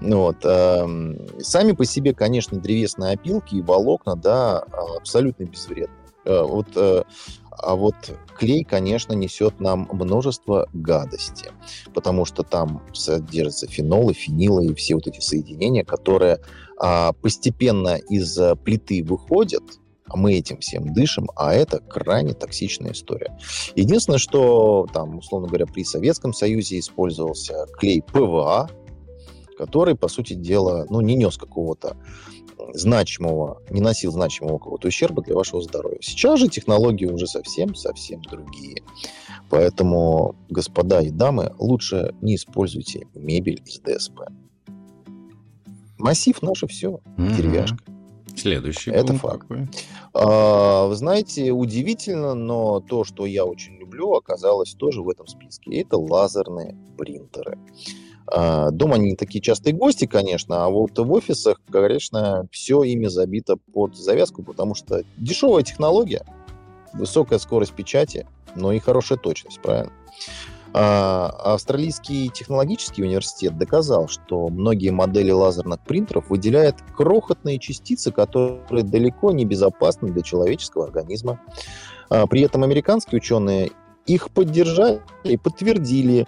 Ну 0.00 0.18
вот. 0.18 0.42
Сами 0.42 1.72
по 1.72 1.84
себе, 1.84 2.14
конечно, 2.14 2.58
древесные 2.58 3.14
опилки 3.14 3.56
и 3.56 3.62
волокна, 3.62 4.16
да, 4.16 4.60
абсолютно 4.96 5.44
безвредны. 5.44 5.94
Э, 6.28 6.42
вот 6.42 6.68
э, 6.76 7.02
а 7.50 7.74
вот 7.74 7.94
клей, 8.36 8.62
конечно, 8.62 9.14
несет 9.14 9.60
нам 9.60 9.88
множество 9.90 10.68
гадости, 10.72 11.50
потому 11.92 12.24
что 12.24 12.42
там 12.42 12.82
содержатся 12.92 13.66
фенолы, 13.66 14.12
фенилы 14.12 14.66
и 14.66 14.74
все 14.74 14.94
вот 14.94 15.08
эти 15.08 15.20
соединения, 15.20 15.84
которые 15.84 16.38
а, 16.76 17.12
постепенно 17.14 17.96
из 17.96 18.38
плиты 18.62 19.02
выходят, 19.02 19.64
а 20.06 20.16
мы 20.16 20.34
этим 20.34 20.58
всем 20.58 20.92
дышим, 20.92 21.28
а 21.34 21.52
это 21.52 21.80
крайне 21.80 22.32
токсичная 22.32 22.92
история. 22.92 23.36
Единственное, 23.74 24.18
что 24.18 24.86
там, 24.92 25.18
условно 25.18 25.48
говоря, 25.48 25.66
при 25.66 25.82
Советском 25.82 26.32
Союзе 26.32 26.78
использовался 26.78 27.66
клей 27.78 28.02
ПВА, 28.02 28.70
который, 29.58 29.96
по 29.96 30.06
сути 30.06 30.34
дела, 30.34 30.86
ну, 30.88 31.00
не 31.00 31.16
нес 31.16 31.36
какого-то 31.36 31.96
значимого, 32.74 33.60
не 33.70 33.80
носил 33.80 34.12
значимого 34.12 34.58
какого-то 34.58 34.88
ущерба 34.88 35.22
для 35.22 35.34
вашего 35.34 35.60
здоровья. 35.60 35.98
Сейчас 36.00 36.38
же 36.38 36.48
технологии 36.48 37.06
уже 37.06 37.26
совсем-совсем 37.26 38.22
другие. 38.22 38.82
Поэтому, 39.50 40.36
господа 40.48 41.00
и 41.00 41.10
дамы, 41.10 41.52
лучше 41.58 42.14
не 42.20 42.36
используйте 42.36 43.06
мебель 43.14 43.60
из 43.66 43.80
ДСП. 43.80 44.20
Массив 45.98 46.40
наше 46.42 46.68
все, 46.68 46.90
угу. 46.90 47.02
деревяшка. 47.16 47.78
Следующий. 48.36 48.92
Это 48.92 49.14
факт. 49.14 49.48
А, 50.14 50.86
вы 50.86 50.94
знаете, 50.94 51.50
удивительно, 51.50 52.34
но 52.34 52.78
то, 52.78 53.02
что 53.02 53.26
я 53.26 53.44
очень 53.44 53.76
люблю, 53.78 54.12
оказалось 54.12 54.74
тоже 54.74 55.02
в 55.02 55.08
этом 55.08 55.26
списке. 55.26 55.80
Это 55.80 55.98
лазерные 55.98 56.76
принтеры. 56.96 57.58
А, 58.30 58.70
дома 58.70 58.96
они 58.96 59.10
не 59.10 59.16
такие 59.16 59.40
частые 59.40 59.74
гости, 59.74 60.06
конечно, 60.06 60.64
а 60.64 60.68
вот 60.68 60.98
в 60.98 61.12
офисах, 61.12 61.60
конечно, 61.70 62.46
все 62.50 62.82
ими 62.82 63.06
забито 63.06 63.56
под 63.72 63.96
завязку, 63.96 64.42
потому 64.42 64.74
что 64.74 65.02
дешевая 65.16 65.62
технология, 65.62 66.24
высокая 66.92 67.38
скорость 67.38 67.72
печати, 67.72 68.26
но 68.54 68.72
и 68.72 68.78
хорошая 68.78 69.18
точность, 69.18 69.60
правильно? 69.60 69.92
А, 70.74 71.28
австралийский 71.54 72.28
технологический 72.28 73.02
университет 73.02 73.56
доказал, 73.56 74.08
что 74.08 74.48
многие 74.48 74.90
модели 74.90 75.30
лазерных 75.30 75.80
принтеров 75.80 76.28
выделяют 76.28 76.76
крохотные 76.94 77.58
частицы, 77.58 78.12
которые 78.12 78.84
далеко 78.84 79.32
не 79.32 79.46
безопасны 79.46 80.10
для 80.10 80.22
человеческого 80.22 80.84
организма. 80.84 81.40
А, 82.10 82.26
при 82.26 82.42
этом 82.42 82.64
американские 82.64 83.18
ученые 83.18 83.70
их 84.06 84.30
поддержали 84.30 85.00
и 85.24 85.36
подтвердили, 85.38 86.26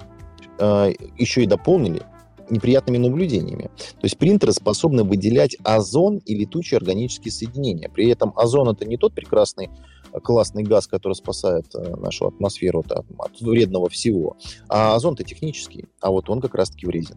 э, 0.61 0.93
еще 1.19 1.43
и 1.43 1.47
дополнили 1.47 2.03
неприятными 2.51 2.99
наблюдениями. 2.99 3.71
То 3.77 4.05
есть 4.05 4.19
принтеры 4.19 4.53
способны 4.53 5.05
выделять 5.05 5.57
озон 5.63 6.19
и 6.19 6.35
летучие 6.35 6.79
органические 6.79 7.33
соединения. 7.33 7.89
При 7.89 8.09
этом 8.09 8.33
озон 8.37 8.69
это 8.69 8.85
не 8.85 8.97
тот 8.97 9.15
прекрасный 9.15 9.71
классный 10.23 10.65
газ, 10.65 10.87
который 10.87 11.13
спасает 11.13 11.67
э, 11.75 11.97
нашу 11.97 12.27
атмосферу 12.27 12.81
от, 12.81 12.93
от 12.93 13.41
вредного 13.41 13.89
всего. 13.89 14.37
А 14.69 14.95
озон-то 14.95 15.23
технический, 15.23 15.87
а 16.01 16.11
вот 16.11 16.29
он 16.29 16.41
как 16.41 16.55
раз-таки 16.55 16.87
вреден. 16.87 17.17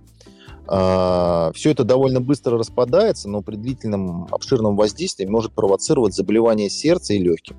А, 0.67 1.51
все 1.53 1.71
это 1.71 1.83
довольно 1.83 2.21
быстро 2.21 2.57
распадается, 2.57 3.29
но 3.29 3.41
при 3.41 3.55
длительном 3.55 4.27
обширном 4.31 4.75
воздействии 4.75 5.25
может 5.25 5.53
провоцировать 5.53 6.13
заболевания 6.13 6.69
сердца 6.69 7.13
и 7.13 7.19
легких. 7.19 7.55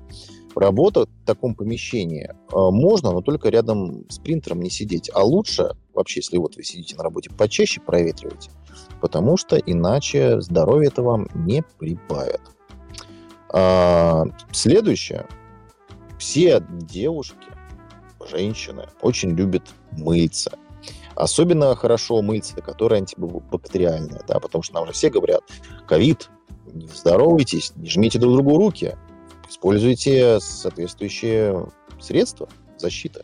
Работать 0.55 1.09
в 1.09 1.25
таком 1.25 1.53
помещении 1.53 2.31
а, 2.51 2.71
можно, 2.71 3.11
но 3.11 3.21
только 3.21 3.49
рядом 3.49 4.09
с 4.09 4.19
принтером 4.19 4.61
не 4.61 4.69
сидеть. 4.69 5.11
А 5.13 5.23
лучше, 5.23 5.75
вообще, 5.93 6.21
если 6.21 6.37
вот 6.37 6.55
вы 6.55 6.63
сидите 6.63 6.95
на 6.95 7.03
работе, 7.03 7.29
почаще 7.29 7.81
проветривайте, 7.81 8.51
потому 9.01 9.35
что 9.37 9.57
иначе 9.57 10.39
здоровье 10.41 10.87
это 10.87 11.03
вам 11.03 11.27
не 11.35 11.63
прибавит. 11.77 12.41
А, 13.49 14.25
следующее. 14.51 15.27
Все 16.17 16.63
девушки, 16.69 17.47
женщины 18.29 18.87
очень 19.01 19.31
любят 19.31 19.73
мыться. 19.91 20.57
Особенно 21.15 21.75
хорошо 21.75 22.21
мыться, 22.21 22.55
которое 22.61 22.97
антибактериальное, 22.97 24.21
да, 24.27 24.39
потому 24.39 24.63
что 24.63 24.73
нам 24.75 24.83
уже 24.83 24.93
все 24.93 25.09
говорят, 25.09 25.41
ковид, 25.87 26.29
не 26.73 26.87
здоровайтесь, 26.87 27.71
не 27.75 27.89
жмите 27.89 28.19
друг 28.19 28.33
другу 28.33 28.57
руки, 28.57 28.97
используйте 29.49 30.39
соответствующие 30.39 31.67
средства 31.99 32.47
защиты. 32.77 33.23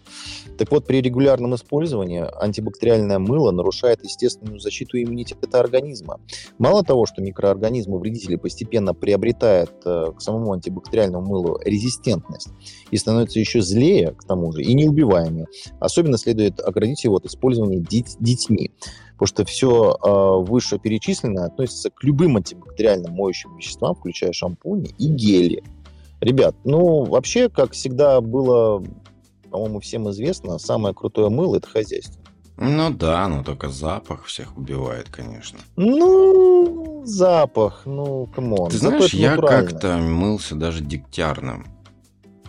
Так 0.57 0.71
вот, 0.71 0.85
при 0.85 1.01
регулярном 1.01 1.55
использовании 1.55 2.25
антибактериальное 2.41 3.19
мыло 3.19 3.51
нарушает 3.51 4.03
естественную 4.03 4.59
защиту 4.59 5.01
иммунитета 5.01 5.59
организма. 5.59 6.19
Мало 6.57 6.83
того, 6.83 7.05
что 7.05 7.21
микроорганизмы 7.21 7.99
вредители 7.99 8.35
постепенно 8.35 8.93
приобретают 8.93 9.71
э, 9.85 10.11
к 10.15 10.21
самому 10.21 10.53
антибактериальному 10.53 11.25
мылу 11.25 11.59
резистентность 11.63 12.49
и 12.91 12.97
становятся 12.97 13.39
еще 13.39 13.61
злее, 13.61 14.13
к 14.13 14.23
тому 14.23 14.51
же, 14.51 14.61
и 14.61 14.73
неубиваемые. 14.73 15.47
Особенно 15.79 16.17
следует 16.17 16.59
оградить 16.59 17.03
его 17.03 17.17
от 17.17 17.25
использования 17.25 17.79
деть, 17.79 18.15
детьми 18.19 18.71
потому 19.21 19.27
что 19.27 19.45
все 19.45 19.99
э, 20.03 20.49
вышеперечисленное 20.49 21.45
относится 21.45 21.91
к 21.91 22.03
любым 22.03 22.37
антибактериальным 22.37 23.13
моющим 23.13 23.55
веществам, 23.55 23.93
включая 23.93 24.31
шампуни 24.33 24.95
и 24.97 25.09
гели. 25.09 25.61
Ребят, 26.21 26.55
ну, 26.63 27.03
вообще, 27.03 27.49
как 27.49 27.73
всегда 27.73 28.21
было 28.21 28.83
по-моему, 29.51 29.81
всем 29.81 30.09
известно, 30.09 30.57
самое 30.57 30.95
крутое 30.95 31.29
мыло– 31.29 31.55
это 31.57 31.67
хозяйственное. 31.67 32.19
Ну 32.57 32.89
да, 32.91 33.27
но 33.27 33.43
только 33.43 33.69
запах 33.69 34.25
всех 34.25 34.57
убивает, 34.57 35.09
конечно. 35.09 35.59
Ну, 35.75 37.03
запах, 37.05 37.83
ну, 37.85 38.27
come 38.27 38.51
on. 38.51 38.69
Ты 38.69 38.77
знаешь, 38.77 39.13
я 39.13 39.35
как-то 39.35 39.97
мылся 39.97 40.55
даже 40.55 40.81
дегтярным. 40.81 41.67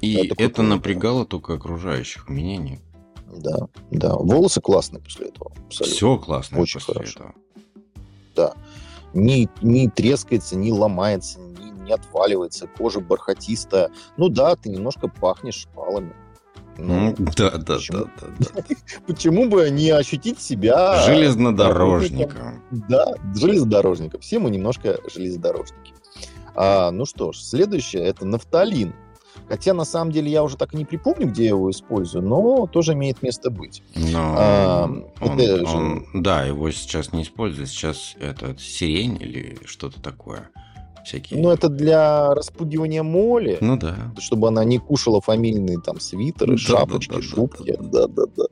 И 0.00 0.14
это, 0.14 0.34
это 0.42 0.62
напрягало 0.62 1.24
только 1.24 1.54
окружающих 1.54 2.28
меня. 2.28 2.80
Да, 3.34 3.68
да. 3.90 4.14
Волосы 4.14 4.60
классные 4.60 5.02
после 5.02 5.28
этого. 5.28 5.52
Абсолютно. 5.66 5.96
Все 5.96 6.18
классно 6.18 6.60
Очень 6.60 6.80
после 6.80 6.94
хорошо. 6.94 7.12
этого. 7.12 7.34
Да. 8.36 8.52
Не, 9.14 9.48
не 9.62 9.88
трескается, 9.88 10.56
не 10.56 10.72
ломается, 10.72 11.38
не, 11.92 11.94
отваливается, 11.94 12.66
кожа 12.66 13.00
бархатистая. 13.00 13.90
Ну 14.16 14.28
да, 14.28 14.56
ты 14.56 14.70
немножко 14.70 15.08
пахнешь 15.08 15.62
шпалами. 15.62 16.14
Ну, 16.78 17.14
да, 17.36 17.50
да, 17.50 17.74
почему? 17.74 17.98
да, 17.98 18.10
да, 18.20 18.46
да. 18.54 18.62
Почему 19.06 19.46
бы 19.46 19.68
не 19.70 19.90
ощутить 19.90 20.40
себя... 20.40 21.02
Железнодорожником. 21.02 22.62
Да, 22.70 23.12
железнодорожником. 23.34 24.20
Все 24.22 24.38
мы 24.38 24.50
немножко 24.50 24.98
железнодорожники. 25.14 25.92
А, 26.54 26.90
ну 26.90 27.04
что 27.04 27.32
ж, 27.32 27.36
следующее 27.36 28.04
это 28.04 28.24
нафталин. 28.24 28.94
Хотя, 29.48 29.74
на 29.74 29.84
самом 29.84 30.12
деле, 30.12 30.30
я 30.30 30.42
уже 30.42 30.56
так 30.56 30.72
и 30.72 30.78
не 30.78 30.86
припомню, 30.86 31.26
где 31.26 31.42
я 31.42 31.48
его 31.50 31.70
использую, 31.70 32.24
но 32.24 32.66
тоже 32.66 32.94
имеет 32.94 33.22
место 33.22 33.50
быть. 33.50 33.82
Но 33.94 34.34
а, 34.38 34.84
он, 35.20 35.38
это 35.38 35.64
он, 35.66 36.06
да, 36.14 36.44
его 36.44 36.70
сейчас 36.70 37.12
не 37.12 37.22
используют. 37.22 37.68
Сейчас 37.68 38.14
это 38.18 38.56
сирень 38.58 39.20
или 39.20 39.58
что-то 39.66 40.00
такое 40.00 40.50
всякие. 41.04 41.40
Ну, 41.40 41.50
это 41.50 41.68
для 41.68 42.34
распугивания 42.34 43.02
моли. 43.02 43.58
Ну 43.60 43.76
да. 43.76 44.12
Чтобы 44.18 44.48
она 44.48 44.64
не 44.64 44.78
кушала 44.78 45.20
фамильные 45.20 45.80
там 45.80 46.00
свитеры, 46.00 46.52
да, 46.52 46.58
шапочки, 46.58 47.10
да, 47.10 47.16
да, 47.16 47.22
шубки. 47.22 47.78
Да-да-да. 47.80 48.44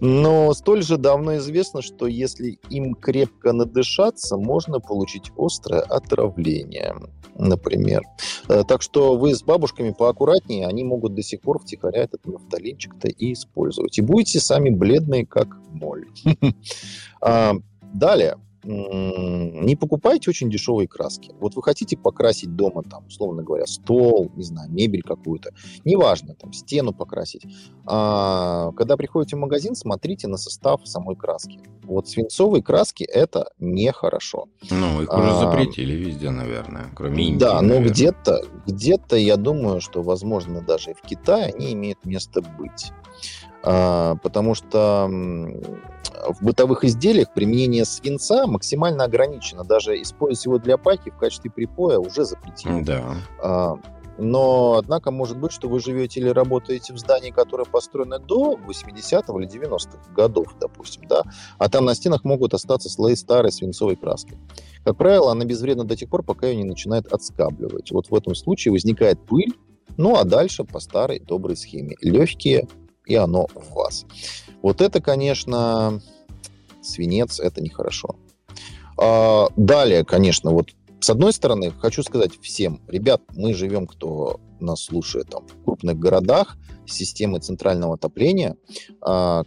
Но 0.00 0.52
столь 0.54 0.82
же 0.82 0.96
давно 0.96 1.36
известно, 1.36 1.82
что 1.82 2.06
если 2.06 2.58
им 2.70 2.94
крепко 2.94 3.52
надышаться, 3.52 4.36
можно 4.36 4.80
получить 4.80 5.30
острое 5.36 5.80
отравление, 5.80 6.94
например. 7.36 8.02
Э, 8.48 8.64
так 8.66 8.82
что 8.82 9.16
вы 9.16 9.34
с 9.34 9.42
бабушками 9.42 9.90
поаккуратнее, 9.90 10.66
они 10.66 10.84
могут 10.84 11.14
до 11.14 11.22
сих 11.22 11.40
пор 11.40 11.58
втихаря 11.58 12.02
этот 12.02 12.26
нафталинчик-то 12.26 13.08
и 13.08 13.32
использовать. 13.32 13.98
И 13.98 14.02
будете 14.02 14.40
сами 14.40 14.70
бледные, 14.70 15.26
как 15.26 15.48
моль. 15.72 16.06
А, 17.22 17.52
далее 17.92 18.38
не 18.62 19.76
покупайте 19.76 20.30
очень 20.30 20.50
дешевые 20.50 20.86
краски. 20.86 21.32
Вот 21.40 21.54
вы 21.54 21.62
хотите 21.62 21.96
покрасить 21.96 22.54
дома, 22.56 22.82
там, 22.82 23.06
условно 23.06 23.42
говоря, 23.42 23.66
стол, 23.66 24.30
не 24.36 24.42
знаю, 24.42 24.70
мебель 24.70 25.02
какую-то, 25.02 25.52
неважно, 25.84 26.34
там, 26.34 26.52
стену 26.52 26.92
покрасить. 26.92 27.44
А, 27.86 28.72
когда 28.72 28.96
приходите 28.96 29.36
в 29.36 29.38
магазин, 29.38 29.74
смотрите 29.74 30.28
на 30.28 30.36
состав 30.36 30.86
самой 30.86 31.16
краски. 31.16 31.60
Вот 31.84 32.08
свинцовые 32.08 32.62
краски 32.62 33.04
это 33.04 33.50
нехорошо. 33.58 34.46
Ну, 34.70 35.02
их 35.02 35.12
уже 35.12 35.30
а, 35.30 35.40
запретили 35.40 35.94
везде, 35.94 36.30
наверное, 36.30 36.90
кроме 36.94 37.28
Индии. 37.28 37.38
Да, 37.38 37.60
но 37.62 37.80
где-то, 37.80 38.42
где-то, 38.66 39.16
я 39.16 39.36
думаю, 39.36 39.80
что, 39.80 40.02
возможно, 40.02 40.60
даже 40.60 40.90
и 40.90 40.94
в 40.94 41.00
Китае 41.00 41.52
они 41.54 41.72
имеют 41.72 42.04
место 42.04 42.42
быть. 42.42 42.92
А, 43.62 44.16
потому 44.16 44.54
что 44.54 45.08
в 45.08 46.44
бытовых 46.44 46.84
изделиях 46.84 47.32
применение 47.32 47.84
свинца 47.84 48.46
максимально 48.46 49.04
ограничено. 49.04 49.64
Даже 49.64 50.00
использовать 50.00 50.44
его 50.44 50.58
для 50.58 50.76
пайки 50.76 51.10
в 51.10 51.16
качестве 51.16 51.50
припоя 51.50 51.98
уже 51.98 52.24
запретили. 52.24 52.82
Да. 52.82 53.14
А, 53.42 53.76
но, 54.18 54.76
однако, 54.76 55.10
может 55.10 55.38
быть, 55.38 55.50
что 55.50 55.68
вы 55.68 55.80
живете 55.80 56.20
или 56.20 56.28
работаете 56.28 56.92
в 56.92 56.98
здании, 56.98 57.30
которое 57.30 57.64
построено 57.64 58.18
до 58.18 58.58
80-х 58.66 59.32
или 59.38 59.48
90-х 59.48 60.12
годов, 60.14 60.54
допустим, 60.60 61.04
да, 61.08 61.22
а 61.58 61.70
там 61.70 61.86
на 61.86 61.94
стенах 61.94 62.22
могут 62.24 62.52
остаться 62.52 62.90
слои 62.90 63.14
старой 63.14 63.50
свинцовой 63.50 63.96
краски. 63.96 64.36
Как 64.84 64.96
правило, 64.98 65.32
она 65.32 65.46
безвредна 65.46 65.84
до 65.84 65.96
тех 65.96 66.10
пор, 66.10 66.22
пока 66.22 66.48
ее 66.48 66.56
не 66.56 66.64
начинает 66.64 67.10
отскабливать. 67.10 67.92
Вот 67.92 68.10
в 68.10 68.14
этом 68.14 68.34
случае 68.34 68.72
возникает 68.72 69.18
пыль, 69.26 69.54
ну 69.96 70.16
а 70.16 70.24
дальше 70.24 70.64
по 70.64 70.80
старой 70.80 71.20
доброй 71.20 71.56
схеме. 71.56 71.96
Легкие 72.02 72.68
и 73.10 73.16
оно 73.16 73.48
в 73.54 73.74
вас. 73.74 74.06
Вот 74.62 74.80
это, 74.80 75.02
конечно, 75.02 76.00
свинец, 76.80 77.40
это 77.40 77.60
нехорошо. 77.60 78.14
А, 78.96 79.48
далее, 79.56 80.04
конечно, 80.04 80.52
вот 80.52 80.70
с 81.00 81.10
одной 81.10 81.32
стороны, 81.32 81.72
хочу 81.72 82.02
сказать 82.02 82.38
всем, 82.40 82.82
ребят, 82.86 83.22
мы 83.34 83.54
живем, 83.54 83.86
кто 83.86 84.38
нас 84.60 84.84
слушает 84.84 85.28
там, 85.30 85.46
в 85.46 85.64
крупных 85.64 85.98
городах 85.98 86.56
с 86.86 86.92
системой 86.92 87.40
центрального 87.40 87.94
отопления. 87.94 88.56
А, 89.00 89.42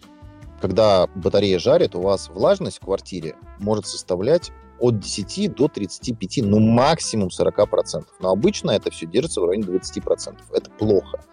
когда 0.60 1.08
батарея 1.16 1.60
жарит, 1.60 1.96
у 1.96 2.02
вас 2.02 2.30
влажность 2.30 2.78
в 2.78 2.86
квартире 2.86 3.36
может 3.60 3.86
составлять 3.86 4.52
от 4.80 5.00
10 5.00 5.56
до 5.56 5.70
35, 5.70 6.40
ну 6.44 6.60
максимум 6.60 7.30
40%. 7.30 8.04
Но 8.20 8.32
обычно 8.32 8.72
это 8.72 8.92
все 8.92 9.06
держится 9.06 9.40
в 9.40 9.46
районе 9.46 9.68
20%. 9.68 10.38
Это 10.52 10.70
плохо. 10.72 11.24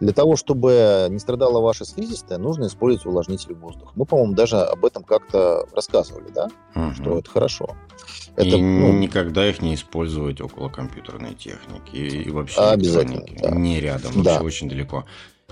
Для 0.00 0.12
того, 0.12 0.36
чтобы 0.36 1.08
не 1.10 1.18
страдала 1.18 1.60
ваша 1.60 1.84
слизистая, 1.84 2.38
нужно 2.38 2.66
использовать 2.66 3.06
увлажнитель 3.06 3.54
воздуха. 3.54 3.92
Мы, 3.94 4.06
по-моему, 4.06 4.32
даже 4.32 4.56
об 4.56 4.84
этом 4.84 5.04
как-то 5.04 5.66
рассказывали, 5.74 6.30
да? 6.30 6.48
Угу. 6.74 6.94
Что 6.94 7.18
это 7.18 7.30
хорошо. 7.30 7.76
Это, 8.36 8.56
и 8.56 8.62
ну, 8.62 8.92
никогда 8.92 9.46
их 9.48 9.60
не 9.60 9.74
использовать 9.74 10.40
около 10.40 10.70
компьютерной 10.70 11.34
техники 11.34 11.96
и 11.96 12.30
вообще 12.30 12.60
обязательно, 12.60 13.26
да. 13.42 13.50
не 13.50 13.80
рядом, 13.80 14.22
да. 14.22 14.32
вообще 14.32 14.46
очень 14.46 14.68
далеко. 14.68 15.04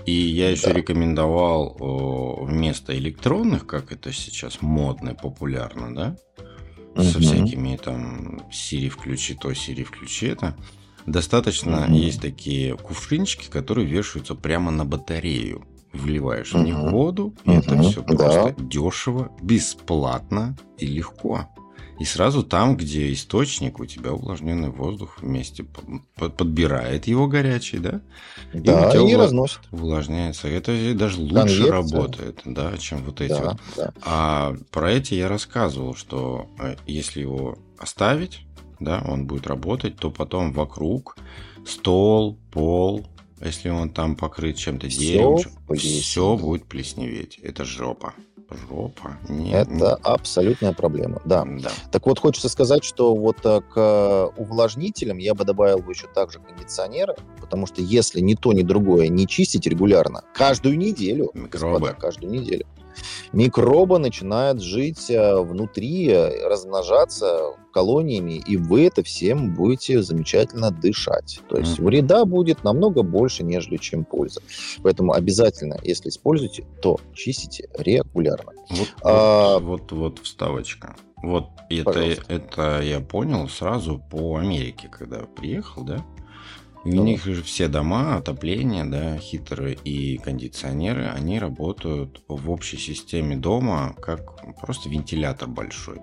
И 0.05 0.13
я 0.13 0.49
еще 0.49 0.67
да. 0.67 0.73
рекомендовал 0.73 2.39
вместо 2.41 2.97
электронных, 2.97 3.67
как 3.67 3.91
это 3.91 4.11
сейчас 4.11 4.61
модно, 4.61 5.13
популярно, 5.13 5.93
да, 5.93 7.03
со 7.03 7.19
всякими 7.19 7.75
там 7.75 8.41
Siri 8.49 8.89
включи 8.89 9.35
то, 9.35 9.51
Siri 9.51 9.83
включи 9.83 10.27
это, 10.27 10.55
Достаточно 11.05 11.87
mm-hmm. 11.87 11.95
есть 11.95 12.21
такие 12.21 12.77
кувшинчики, 12.77 13.49
которые 13.49 13.87
вешаются 13.87 14.35
прямо 14.35 14.71
на 14.71 14.85
батарею. 14.85 15.65
Вливаешь 15.93 16.53
mm-hmm. 16.53 16.59
в 16.59 16.63
них 16.63 16.77
воду, 16.77 17.33
и 17.45 17.49
mm-hmm. 17.49 17.57
это 17.59 17.81
все 17.81 18.03
просто 18.03 18.55
да. 18.57 18.63
дешево, 18.63 19.31
бесплатно 19.41 20.55
и 20.77 20.85
легко. 20.85 21.47
И 21.99 22.05
сразу 22.05 22.43
там, 22.43 22.77
где 22.77 23.11
источник, 23.11 23.79
у 23.79 23.85
тебя 23.85 24.13
увлажненный 24.13 24.69
воздух 24.69 25.17
вместе 25.21 25.65
подбирает 26.15 27.07
его 27.07 27.27
горячий, 27.27 27.79
да? 27.79 27.99
Да, 28.53 28.91
и, 28.91 28.95
и 28.95 28.99
увла... 28.99 29.25
разносит. 29.25 29.59
Увлажняется. 29.69 30.47
Это 30.47 30.71
даже 30.95 31.19
лучше 31.19 31.33
Конвекция. 31.33 31.71
работает, 31.71 32.41
да, 32.45 32.77
чем 32.77 33.03
вот 33.03 33.19
эти 33.19 33.33
да, 33.33 33.41
вот. 33.41 33.57
Да. 33.75 33.93
А 34.05 34.55
про 34.71 34.91
эти 34.93 35.15
я 35.15 35.27
рассказывал, 35.27 35.93
что 35.93 36.47
э, 36.57 36.77
если 36.87 37.19
его 37.19 37.57
оставить, 37.77 38.45
да, 38.79 39.03
он 39.07 39.25
будет 39.25 39.47
работать, 39.47 39.97
то 39.97 40.11
потом 40.11 40.51
вокруг 40.53 41.17
стол, 41.65 42.37
пол, 42.51 43.05
Если 43.41 43.69
он 43.69 43.89
там 43.89 44.15
покрыт 44.15 44.57
чем-то 44.57 44.87
деревом, 44.87 45.39
все 45.77 46.35
будет 46.35 46.65
плесневеть. 46.65 47.39
Это 47.41 47.63
жопа. 47.63 48.13
Жопа. 48.67 49.17
Нет, 49.29 49.67
Это 49.67 49.71
нет. 49.73 49.99
абсолютная 50.01 50.73
проблема, 50.73 51.21
да. 51.23 51.45
да. 51.45 51.69
Так 51.91 52.07
вот, 52.07 52.17
хочется 52.17 52.49
сказать, 52.49 52.83
что 52.83 53.15
вот 53.15 53.37
э, 53.45 53.61
к 53.61 54.31
увлажнителям 54.37 55.19
я 55.19 55.35
бы 55.35 55.45
добавил 55.45 55.79
бы 55.79 55.91
еще 55.91 56.07
также 56.07 56.39
кондиционеры, 56.39 57.15
потому 57.39 57.67
что 57.67 57.81
если 57.83 58.21
ни 58.21 58.33
то, 58.33 58.51
ни 58.51 58.63
другое 58.63 59.07
не 59.09 59.27
чистить 59.27 59.67
регулярно, 59.67 60.23
каждую 60.33 60.79
неделю, 60.79 61.29
Микробы. 61.35 61.79
господа, 61.79 61.93
каждую 61.93 62.31
неделю, 62.31 62.65
микробы 63.31 63.99
начинают 63.99 64.61
жить 64.61 65.09
э, 65.09 65.39
внутри, 65.41 66.13
размножаться 66.13 67.53
колониями, 67.71 68.41
и 68.45 68.57
вы 68.57 68.87
это 68.87 69.03
всем 69.03 69.53
будете 69.53 70.01
замечательно 70.01 70.71
дышать. 70.71 71.41
То 71.49 71.57
есть 71.57 71.79
вреда 71.79 72.25
будет 72.25 72.63
намного 72.63 73.03
больше, 73.03 73.43
нежели 73.43 73.77
чем 73.77 74.05
польза. 74.05 74.41
Поэтому 74.83 75.13
обязательно, 75.13 75.77
если 75.83 76.09
используете, 76.09 76.65
то 76.81 76.99
чистите 77.13 77.69
регулярно. 77.77 78.53
Вот, 78.69 78.89
а, 79.03 79.59
вот, 79.59 79.91
вот, 79.91 79.91
вот 79.91 80.19
вставочка. 80.19 80.95
Вот 81.21 81.49
это, 81.69 81.99
это 82.27 82.81
я 82.81 83.01
понял 83.01 83.49
сразу 83.49 84.01
по 84.09 84.37
Америке, 84.37 84.87
когда 84.87 85.19
приехал, 85.19 85.83
да? 85.83 86.05
У 86.85 86.89
да. 86.91 86.97
них 86.97 87.25
же 87.25 87.43
все 87.43 87.67
дома, 87.67 88.15
отопление, 88.17 88.85
да, 88.85 89.17
хитрые 89.17 89.75
и 89.75 90.17
кондиционеры, 90.17 91.07
они 91.07 91.37
работают 91.37 92.23
в 92.27 92.49
общей 92.49 92.77
системе 92.77 93.35
дома 93.35 93.95
как 94.01 94.55
просто 94.61 94.89
вентилятор 94.89 95.49
большой. 95.49 95.99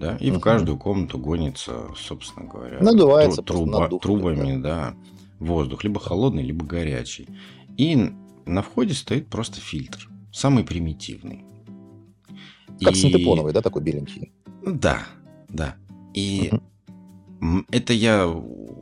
Да, 0.00 0.16
и 0.16 0.30
угу. 0.30 0.38
в 0.38 0.40
каждую 0.40 0.78
комнату 0.78 1.18
гонится, 1.18 1.88
собственно 1.94 2.46
говоря, 2.46 2.80
Надувается 2.80 3.42
тру- 3.42 3.58
труба, 3.58 3.80
надух, 3.80 4.02
трубами, 4.02 4.56
да. 4.56 4.62
да, 4.62 4.94
воздух, 5.38 5.84
либо 5.84 6.00
холодный, 6.00 6.42
либо 6.42 6.64
горячий. 6.64 7.28
И 7.76 8.10
на 8.46 8.62
входе 8.62 8.94
стоит 8.94 9.28
просто 9.28 9.60
фильтр, 9.60 10.08
самый 10.32 10.64
примитивный. 10.64 11.44
Как 12.82 12.94
и... 12.94 12.96
синтепоновый, 12.96 13.52
да, 13.52 13.60
такой 13.60 13.82
беленький? 13.82 14.32
Да, 14.64 15.02
да. 15.48 15.76
И 16.14 16.50
угу. 17.40 17.64
это 17.70 17.92
я 17.92 18.26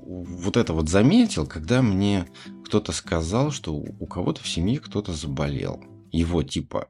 вот 0.09 0.57
это 0.57 0.73
вот 0.73 0.89
заметил, 0.89 1.47
когда 1.47 1.83
мне 1.83 2.27
кто-то 2.65 2.93
сказал, 2.93 3.51
что 3.51 3.75
у 3.75 4.07
кого-то 4.07 4.43
в 4.43 4.49
семье 4.49 4.81
кто-то 4.81 5.13
заболел. 5.13 5.81
Его 6.11 6.43
типа 6.43 6.89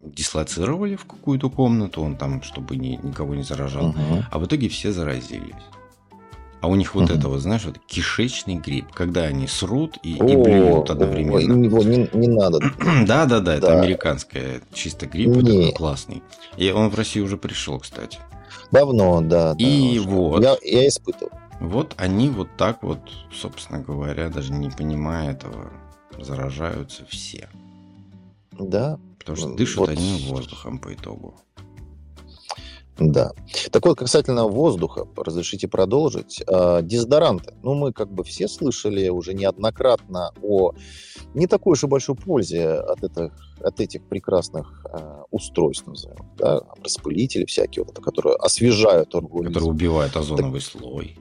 дислоцировали 0.00 0.94
в 0.94 1.06
какую-то 1.06 1.50
комнату, 1.50 2.02
он 2.02 2.16
там, 2.16 2.42
чтобы 2.42 2.76
ни, 2.76 3.00
никого 3.02 3.34
не 3.34 3.42
заражал, 3.42 3.88
угу. 3.88 4.24
а 4.30 4.38
в 4.38 4.46
итоге 4.46 4.68
все 4.68 4.92
заразились. 4.92 5.54
А 6.60 6.68
у 6.68 6.76
них 6.76 6.94
вот 6.94 7.10
угу. 7.10 7.18
это 7.18 7.28
вот, 7.28 7.40
знаешь, 7.40 7.64
вот 7.64 7.78
кишечный 7.84 8.56
грипп, 8.56 8.92
когда 8.92 9.22
они 9.22 9.48
срут 9.48 9.98
и, 10.04 10.16
О, 10.20 10.26
и 10.26 10.36
блюют 10.36 10.90
одновременно. 10.90 11.64
Его 11.64 11.82
не, 11.82 12.08
не 12.12 12.28
надо. 12.28 12.60
да, 13.06 13.26
да, 13.26 13.40
да, 13.40 13.56
это 13.56 13.80
американская 13.80 14.60
чисто 14.72 15.06
грипп, 15.06 15.34
такой 15.34 15.72
классный. 15.72 16.22
И 16.56 16.70
он 16.70 16.90
в 16.90 16.94
Россию 16.94 17.24
уже 17.24 17.38
пришел, 17.38 17.80
кстати. 17.80 18.20
Давно, 18.70 19.20
да. 19.20 19.54
И 19.58 19.98
да, 19.98 20.08
вот. 20.08 20.42
Я, 20.42 20.56
я 20.62 20.88
испытывал. 20.88 21.32
Вот 21.60 21.94
они 21.96 22.28
вот 22.30 22.48
так 22.56 22.82
вот, 22.82 23.00
собственно 23.32 23.80
говоря, 23.80 24.28
даже 24.28 24.52
не 24.52 24.70
понимая 24.70 25.32
этого, 25.32 25.70
заражаются 26.18 27.04
все. 27.06 27.48
Да. 28.52 28.98
Потому 29.18 29.36
что 29.36 29.54
дышат 29.54 29.78
вот. 29.78 29.88
одним 29.90 30.28
воздухом 30.28 30.78
по 30.78 30.92
итогу. 30.92 31.40
Да. 32.98 33.32
Так 33.72 33.86
вот, 33.86 33.98
касательно 33.98 34.46
воздуха, 34.46 35.06
разрешите 35.16 35.66
продолжить. 35.66 36.42
А, 36.46 36.80
дезодоранты. 36.82 37.54
Ну, 37.62 37.74
мы 37.74 37.92
как 37.92 38.12
бы 38.12 38.22
все 38.22 38.46
слышали 38.46 39.08
уже 39.08 39.34
неоднократно 39.34 40.30
о 40.42 40.72
не 41.34 41.46
такой 41.48 41.72
уж 41.72 41.82
и 41.82 41.86
большой 41.86 42.14
пользе 42.14 42.70
от 42.70 43.02
этих, 43.02 43.32
от 43.60 43.80
этих 43.80 44.04
прекрасных 44.04 44.86
э, 44.92 45.22
устройств, 45.32 45.86
назовем, 45.86 46.30
да, 46.38 46.60
распылители 46.82 47.44
всякие, 47.44 47.84
вот, 47.84 47.98
которые 47.98 48.36
освежают 48.36 49.14
организм. 49.14 49.48
Которые 49.48 49.70
убивают 49.70 50.16
озоновый 50.16 50.60
так, 50.60 50.70
слой. 50.70 51.18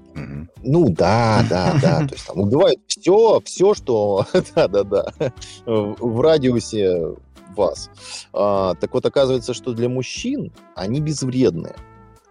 Ну 0.61 0.89
да, 0.89 1.43
да, 1.49 1.75
да. 1.81 1.97
То 2.07 2.13
есть 2.13 2.27
там 2.27 2.41
убивают 2.41 2.79
все, 2.85 3.41
все, 3.43 3.73
что, 3.73 4.27
да, 4.55 4.67
да, 4.67 4.83
да, 4.83 5.13
в 5.65 6.21
радиусе 6.21 7.15
вас. 7.53 7.89
А, 8.33 8.75
так 8.75 8.93
вот, 8.93 9.05
оказывается, 9.05 9.53
что 9.53 9.73
для 9.73 9.89
мужчин 9.89 10.51
они 10.75 11.01
безвредные. 11.01 11.75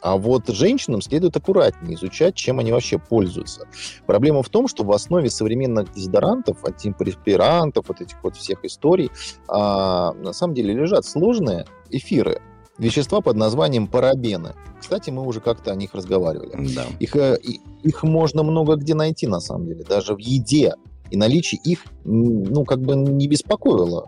А 0.02 0.16
вот 0.16 0.48
женщинам 0.48 1.00
следует 1.00 1.36
аккуратнее 1.36 1.94
изучать, 1.94 2.34
чем 2.34 2.58
они 2.58 2.72
вообще 2.72 2.98
пользуются. 2.98 3.68
Проблема 4.04 4.42
в 4.42 4.48
том, 4.48 4.66
что 4.66 4.82
в 4.82 4.90
основе 4.90 5.30
современных 5.30 5.92
дезодорантов, 5.92 6.64
антипреспирантов, 6.64 7.86
вот 7.86 8.00
этих 8.00 8.16
вот 8.24 8.36
всех 8.36 8.64
историй, 8.64 9.10
а, 9.48 10.12
на 10.14 10.32
самом 10.32 10.54
деле 10.54 10.74
лежат 10.74 11.04
сложные 11.04 11.66
эфиры, 11.90 12.42
вещества 12.78 13.20
под 13.20 13.36
названием 13.36 13.86
парабены. 13.86 14.54
Кстати, 14.80 15.10
мы 15.10 15.24
уже 15.24 15.40
как-то 15.40 15.70
о 15.70 15.76
них 15.76 15.94
разговаривали. 15.94 16.74
Да. 16.74 16.84
Их, 16.98 17.14
э, 17.14 17.38
их 17.84 18.02
можно 18.02 18.42
много 18.42 18.74
где 18.74 18.94
найти, 18.94 19.28
на 19.28 19.38
самом 19.38 19.66
деле, 19.66 19.84
даже 19.84 20.14
в 20.14 20.18
еде. 20.18 20.74
И 21.10 21.16
наличие 21.16 21.60
их, 21.62 21.84
ну, 22.04 22.64
как 22.64 22.80
бы 22.80 22.96
не 22.96 23.28
беспокоило 23.28 24.06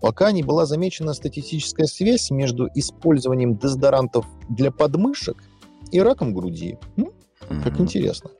пока 0.00 0.32
не 0.32 0.42
была 0.42 0.66
замечена 0.66 1.14
статистическая 1.14 1.86
связь 1.86 2.30
между 2.30 2.68
использованием 2.74 3.56
дезодорантов 3.56 4.26
для 4.48 4.70
подмышек 4.70 5.36
и 5.90 6.00
раком 6.00 6.34
груди. 6.34 6.78
Ну, 6.96 7.12
как 7.48 7.74
mm-hmm. 7.74 7.82
интересно. 7.82 8.30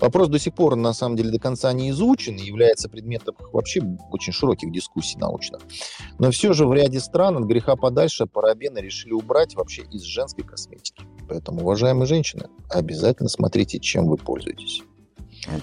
Вопрос 0.00 0.28
до 0.28 0.38
сих 0.38 0.54
пор, 0.54 0.76
на 0.76 0.92
самом 0.92 1.16
деле, 1.16 1.30
до 1.30 1.38
конца 1.38 1.72
не 1.72 1.90
изучен 1.90 2.36
и 2.36 2.44
является 2.44 2.88
предметом 2.88 3.34
вообще 3.52 3.80
очень 4.10 4.32
широких 4.32 4.70
дискуссий 4.70 5.18
научных. 5.18 5.62
Но 6.18 6.30
все 6.30 6.52
же 6.52 6.66
в 6.66 6.72
ряде 6.72 7.00
стран 7.00 7.38
от 7.38 7.44
греха 7.44 7.76
подальше 7.76 8.26
парабены 8.26 8.78
решили 8.78 9.12
убрать 9.12 9.54
вообще 9.54 9.82
из 9.90 10.02
женской 10.02 10.44
косметики. 10.44 11.04
Поэтому, 11.28 11.60
уважаемые 11.62 12.06
женщины, 12.06 12.48
обязательно 12.68 13.28
смотрите, 13.28 13.78
чем 13.78 14.06
вы 14.06 14.16
пользуетесь. 14.16 14.82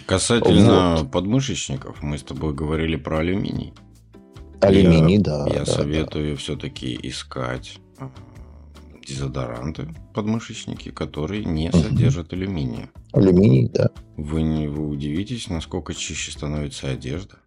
Касательно 0.06 0.98
вот. 0.98 1.12
подмышечников, 1.12 2.02
мы 2.02 2.18
с 2.18 2.24
тобой 2.24 2.54
говорили 2.54 2.96
про 2.96 3.20
алюминий. 3.20 3.74
Алюминий, 4.68 5.16
я, 5.16 5.22
да. 5.22 5.48
Я 5.48 5.60
да, 5.60 5.66
советую 5.66 6.32
да. 6.32 6.38
все-таки 6.38 7.00
искать 7.04 7.80
а, 7.98 8.10
дезодоранты, 9.06 9.88
подмышечники, 10.14 10.92
которые 10.92 11.46
не 11.46 11.70
угу. 11.70 11.78
содержат 11.78 12.34
алюминия. 12.34 12.90
Алюминий, 13.12 13.70
да. 13.70 13.90
Вы 14.18 14.42
не 14.44 14.68
вы 14.68 14.88
удивитесь, 14.88 15.50
насколько 15.50 15.94
чище 15.94 16.32
становится 16.32 16.90
одежда. 16.90 17.38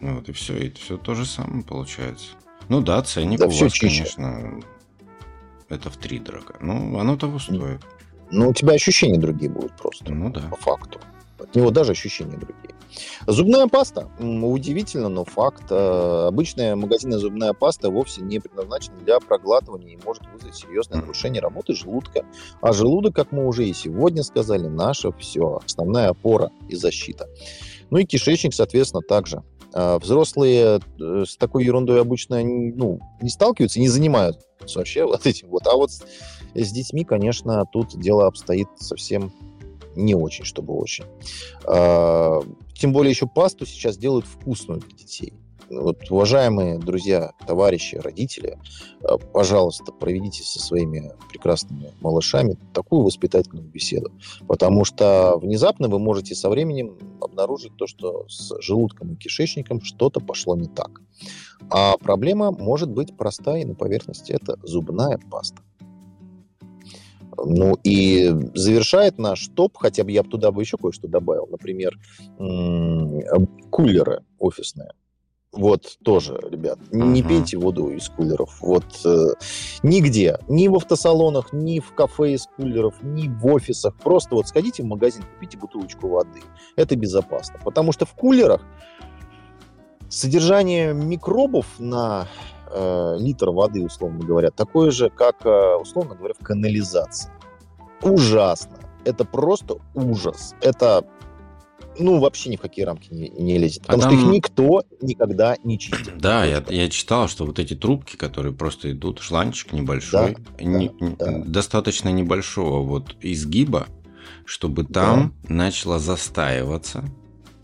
Ну 0.00 0.16
вот 0.16 0.28
и 0.28 0.32
все, 0.32 0.56
и 0.56 0.70
все 0.70 0.96
то 0.96 1.14
же 1.14 1.26
самое 1.26 1.64
получается. 1.64 2.26
Ну 2.68 2.80
да, 2.80 3.02
ценник 3.02 3.38
да, 3.38 3.46
у 3.46 3.48
вас, 3.48 3.72
чище. 3.72 3.80
конечно, 3.80 4.60
это 5.68 5.90
в 5.90 5.96
три 5.96 6.18
дорого. 6.18 6.56
Ну, 6.60 6.98
оно 6.98 7.16
того 7.16 7.38
стоит. 7.38 7.80
Ну, 8.30 8.50
у 8.50 8.52
тебя 8.52 8.74
ощущения 8.74 9.18
другие 9.18 9.50
будут 9.50 9.72
просто. 9.76 10.12
Ну 10.12 10.30
да. 10.30 10.42
По 10.42 10.56
факту. 10.56 11.00
От 11.38 11.54
него 11.54 11.70
даже 11.70 11.92
ощущения 11.92 12.36
другие. 12.36 12.74
Зубная 13.26 13.66
паста. 13.66 14.08
Удивительно, 14.18 15.08
но 15.08 15.24
факт. 15.24 15.64
Э, 15.70 16.26
обычная 16.28 16.76
магазинная 16.76 17.18
зубная 17.18 17.52
паста 17.52 17.90
вовсе 17.90 18.22
не 18.22 18.38
предназначена 18.38 18.96
для 18.98 19.20
проглатывания 19.20 19.94
и 19.94 19.98
может 20.04 20.22
вызвать 20.32 20.56
серьезное 20.56 21.00
нарушение 21.00 21.42
работы 21.42 21.74
желудка. 21.74 22.24
А 22.60 22.72
желудок, 22.72 23.14
как 23.14 23.32
мы 23.32 23.46
уже 23.46 23.66
и 23.66 23.72
сегодня 23.72 24.22
сказали, 24.22 24.66
наше 24.66 25.12
все. 25.18 25.60
Основная 25.64 26.08
опора 26.10 26.50
и 26.68 26.74
защита. 26.74 27.28
Ну 27.90 27.98
и 27.98 28.04
кишечник, 28.04 28.54
соответственно, 28.54 29.02
также. 29.02 29.42
А 29.74 29.98
взрослые 29.98 30.80
э, 31.00 31.24
с 31.26 31.36
такой 31.36 31.64
ерундой 31.64 32.00
обычно 32.00 32.42
ну, 32.42 33.00
не 33.20 33.28
сталкиваются, 33.28 33.80
не 33.80 33.88
занимаются 33.88 34.46
вообще 34.74 35.04
вот 35.04 35.26
этим 35.26 35.48
вот. 35.48 35.66
А 35.66 35.76
вот 35.76 35.90
с 35.90 36.72
детьми, 36.72 37.04
конечно, 37.04 37.64
тут 37.72 37.98
дело 37.98 38.26
обстоит 38.26 38.68
совсем 38.76 39.32
не 39.98 40.14
очень, 40.14 40.44
чтобы 40.44 40.74
очень. 40.74 41.04
А, 41.66 42.40
тем 42.74 42.92
более 42.92 43.10
еще 43.10 43.26
пасту 43.26 43.66
сейчас 43.66 43.96
делают 43.96 44.26
вкусную 44.26 44.80
для 44.80 44.96
детей. 44.96 45.34
Вот, 45.70 46.10
уважаемые 46.10 46.78
друзья, 46.78 47.32
товарищи, 47.46 47.96
родители, 47.96 48.58
а, 49.02 49.18
пожалуйста, 49.18 49.92
проведите 49.92 50.42
со 50.42 50.60
своими 50.60 51.12
прекрасными 51.28 51.92
малышами 52.00 52.56
такую 52.72 53.02
воспитательную 53.02 53.68
беседу, 53.68 54.10
потому 54.46 54.86
что 54.86 55.36
внезапно 55.38 55.88
вы 55.88 55.98
можете 55.98 56.34
со 56.34 56.48
временем 56.48 56.96
обнаружить 57.20 57.76
то, 57.76 57.86
что 57.86 58.26
с 58.28 58.54
желудком 58.62 59.12
и 59.12 59.16
кишечником 59.16 59.82
что-то 59.82 60.20
пошло 60.20 60.56
не 60.56 60.68
так. 60.68 61.02
А 61.70 61.98
проблема 61.98 62.50
может 62.50 62.90
быть 62.90 63.14
простая 63.16 63.60
и 63.60 63.64
на 63.64 63.74
поверхности. 63.74 64.32
Это 64.32 64.58
зубная 64.62 65.18
паста. 65.30 65.62
Ну 67.44 67.76
и 67.84 68.30
завершает 68.54 69.18
наш 69.18 69.48
топ, 69.48 69.76
хотя 69.76 70.04
бы 70.04 70.12
я 70.12 70.22
бы 70.22 70.28
туда 70.28 70.50
бы 70.50 70.62
еще 70.62 70.76
кое-что 70.76 71.08
добавил, 71.08 71.46
например, 71.50 71.98
кулеры 73.70 74.22
офисные. 74.38 74.92
Вот 75.50 75.96
тоже, 76.04 76.38
ребят, 76.50 76.78
не 76.92 77.22
Мгм. 77.22 77.28
пейте 77.28 77.56
воду 77.56 77.88
из 77.88 78.10
кулеров. 78.10 78.60
Вот 78.60 78.84
э, 79.06 79.28
нигде, 79.82 80.38
ни 80.46 80.68
в 80.68 80.76
автосалонах, 80.76 81.54
ни 81.54 81.80
в 81.80 81.94
кафе 81.94 82.34
из 82.34 82.46
кулеров, 82.54 83.02
ни 83.02 83.28
в 83.28 83.46
офисах. 83.46 83.96
Просто 83.96 84.34
вот 84.34 84.46
сходите 84.46 84.82
в 84.82 84.86
магазин, 84.86 85.22
купите 85.34 85.56
бутылочку 85.56 86.08
воды. 86.08 86.42
Это 86.76 86.96
безопасно. 86.96 87.58
Потому 87.64 87.92
что 87.92 88.04
в 88.04 88.12
кулерах 88.12 88.62
содержание 90.10 90.92
микробов 90.92 91.66
на 91.78 92.28
э, 92.70 93.16
литр 93.18 93.50
воды, 93.50 93.84
условно 93.84 94.20
говоря, 94.24 94.50
такое 94.50 94.90
же, 94.90 95.10
как, 95.10 95.44
э, 95.44 95.76
условно 95.80 96.14
говоря, 96.14 96.34
в 96.38 96.44
канализации. 96.44 97.30
Ужасно. 98.02 98.78
Это 99.04 99.24
просто 99.24 99.78
ужас. 99.94 100.54
Это 100.60 101.04
ну, 102.00 102.20
вообще 102.20 102.50
ни 102.50 102.56
в 102.56 102.60
какие 102.60 102.84
рамки 102.84 103.12
не, 103.12 103.28
не 103.28 103.58
лезет. 103.58 103.82
А 103.86 103.94
Потому 103.94 104.02
что 104.02 104.12
их 104.12 104.20
там- 104.20 104.32
никто 104.32 104.82
никогда 105.00 105.56
не 105.64 105.78
чистит. 105.78 106.18
Да, 106.18 106.44
я, 106.44 106.62
я 106.68 106.88
читал, 106.88 107.28
что 107.28 107.44
вот 107.44 107.58
эти 107.58 107.74
трубки, 107.74 108.16
которые 108.16 108.52
просто 108.54 108.92
идут, 108.92 109.20
шланчик 109.20 109.72
небольшой, 109.72 110.36
Да, 110.58 110.64
не- 110.64 110.90
да, 111.00 111.14
да. 111.18 111.38
достаточно 111.44 112.08
небольшого 112.10 112.82
вот 112.82 113.16
изгиба, 113.20 113.86
чтобы 114.44 114.84
там 114.84 115.34
начала 115.48 115.98
застаиваться 115.98 117.04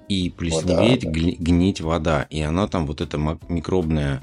и 0.08 0.30
плесневеть, 0.30 1.02
да. 1.04 1.10
гли- 1.10 1.36
гнить 1.38 1.80
вода. 1.80 2.26
И 2.30 2.40
она 2.40 2.66
там 2.66 2.86
вот 2.86 3.00
эта 3.00 3.18
микробная 3.48 4.20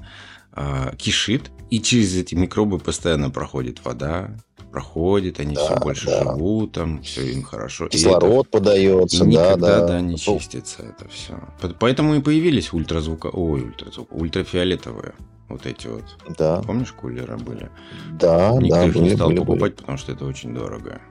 а, 0.53 0.93
кишит, 0.95 1.51
и 1.69 1.79
через 1.81 2.15
эти 2.15 2.35
микробы 2.35 2.79
постоянно 2.79 3.29
проходит 3.29 3.83
вода, 3.85 4.35
проходит, 4.71 5.39
они 5.39 5.55
Да, 5.55 5.65
все 5.65 5.75
больше 5.79 6.05
да. 6.07 6.23
живут, 6.23 6.71
там 6.73 7.01
все 7.03 7.31
им 7.31 7.43
хорошо. 7.43 7.85
И 7.85 7.87
это- 7.87 7.97
Кислород 7.97 8.49
подается, 8.49 9.17
и 9.17 9.19
да, 9.19 9.25
никогда, 9.25 9.79
да. 9.81 9.87
да, 9.87 10.01
не 10.01 10.15
Пол- 10.17 10.39
чистится 10.39 10.83
это 10.83 11.09
все. 11.09 11.37
Поэтому 11.79 12.15
и 12.15 12.21
появились 12.21 12.71
ультразвука... 12.73 13.27
Ой, 13.27 13.61
ультразвук... 13.63 14.11
ультрафиолетовые 14.11 15.13
вот 15.49 15.65
эти 15.65 15.87
вот. 15.87 16.05
Да, 16.37 16.61
Помнишь, 16.61 16.93
кулеры 16.93 17.37
были? 17.37 17.69
да, 18.13 18.51
Никто 18.59 18.75
да, 18.77 18.85
их 18.85 18.95
не 18.95 19.01
были, 19.01 19.15
стал 19.15 19.27
были, 19.27 19.39
покупать, 19.39 19.59
были. 19.61 19.71
потому 19.73 19.97
что 19.97 20.11
это 20.13 20.25
очень 20.25 20.53
дорого. 20.53 21.01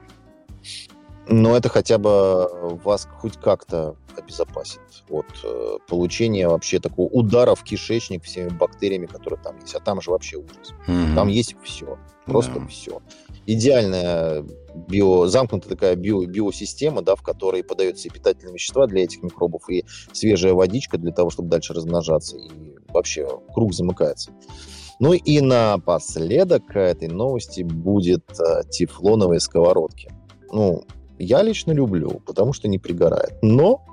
Но 1.27 1.55
это 1.55 1.69
хотя 1.69 1.97
бы 1.97 2.47
вас 2.83 3.07
хоть 3.19 3.37
как-то 3.37 3.95
обезопасит 4.17 4.81
от 5.09 5.25
э, 5.43 5.77
получения 5.87 6.47
вообще 6.47 6.79
такого 6.79 7.07
удара 7.07 7.55
в 7.55 7.63
кишечник 7.63 8.23
всеми 8.23 8.49
бактериями, 8.49 9.05
которые 9.05 9.39
там 9.41 9.57
есть. 9.59 9.73
А 9.75 9.79
там 9.79 10.01
же 10.01 10.11
вообще 10.11 10.37
ужас. 10.37 10.73
Мгм. 10.87 11.15
Там 11.15 11.27
есть 11.27 11.55
все. 11.63 11.97
Просто 12.25 12.59
Да. 12.59 12.67
все. 12.67 13.01
Идеальная 13.45 14.43
био, 14.87 15.27
замкнутая 15.27 15.69
такая 15.69 15.95
био, 15.95 16.25
биосистема, 16.25 17.01
да, 17.01 17.15
в 17.15 17.21
которой 17.21 17.63
подаются 17.63 18.07
и 18.07 18.11
питательные 18.11 18.53
вещества 18.53 18.87
для 18.87 19.03
этих 19.03 19.23
микробов, 19.23 19.69
и 19.69 19.85
свежая 20.11 20.53
водичка 20.53 20.97
для 20.97 21.11
того, 21.11 21.29
чтобы 21.29 21.49
дальше 21.49 21.73
размножаться. 21.73 22.37
И 22.37 22.49
вообще 22.89 23.27
круг 23.53 23.73
замыкается. 23.73 24.31
Ну 24.99 25.13
и 25.13 25.41
напоследок 25.41 26.67
к 26.67 26.77
этой 26.79 27.07
новости 27.07 27.61
будет 27.61 28.23
э, 28.39 28.63
тефлоновые 28.69 29.39
сковородки. 29.39 30.13
Ну, 30.51 30.83
я 31.23 31.41
лично 31.43 31.71
люблю, 31.71 32.21
потому 32.25 32.53
что 32.53 32.67
не 32.67 32.77
пригорает. 32.79 33.33
Но 33.41 33.85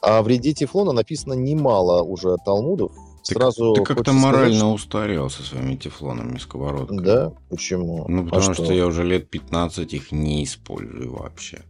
о 0.00 0.22
вреде 0.22 0.52
тефлона 0.52 0.92
написано 0.92 1.34
немало 1.34 2.02
уже 2.02 2.36
талмудов. 2.44 2.92
Ты, 3.22 3.34
Сразу 3.34 3.74
ты 3.74 3.82
как-то 3.82 3.94
хочется 4.12 4.18
сказать, 4.18 4.34
морально 4.34 4.72
устарел 4.72 5.28
со 5.28 5.42
своими 5.42 5.76
тефлонами 5.76 6.38
сковородками. 6.38 7.00
да? 7.00 7.32
Почему? 7.50 8.06
Ну, 8.08 8.22
А 8.22 8.24
потому 8.30 8.54
что? 8.54 8.72
я 8.72 8.86
уже 8.86 9.04
лет 9.04 9.28
15 9.28 9.92
их 9.92 10.10
не 10.10 10.42
использую 10.42 11.12
вообще. 11.14 11.62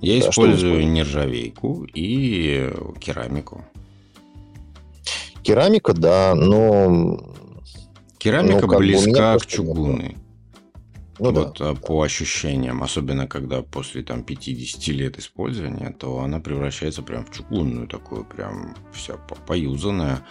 Я 0.00 0.14
Да, 0.16 0.20
что 0.32 0.42
использую 0.42 0.90
нержавейку 0.90 1.84
и 1.94 2.72
керамику. 3.00 3.64
Керамика, 5.42 5.94
да, 5.94 6.34
но... 6.34 7.20
Керамика 8.18 8.66
Ну, 8.66 8.78
близка 8.78 9.10
к 9.10 9.14
просто 9.14 9.32
нет, 9.32 9.46
чугунной. 9.46 10.16
Ну 11.18 11.32
да. 11.32 11.40
вот 11.40 11.60
а, 11.60 11.74
по 11.74 12.02
ощущениям, 12.02 12.82
особенно 12.82 13.26
когда 13.26 13.62
после 13.62 14.02
там 14.02 14.22
50 14.22 14.86
лет 14.88 15.18
использования, 15.18 15.94
то 15.98 16.20
она 16.20 16.40
превращается 16.40 17.02
прям 17.02 17.24
в 17.24 17.32
чугунную 17.32 17.88
такую, 17.88 18.24
прям 18.24 18.76
вся 18.92 19.14
по- 19.16 19.34
поюзанная, 19.34 20.24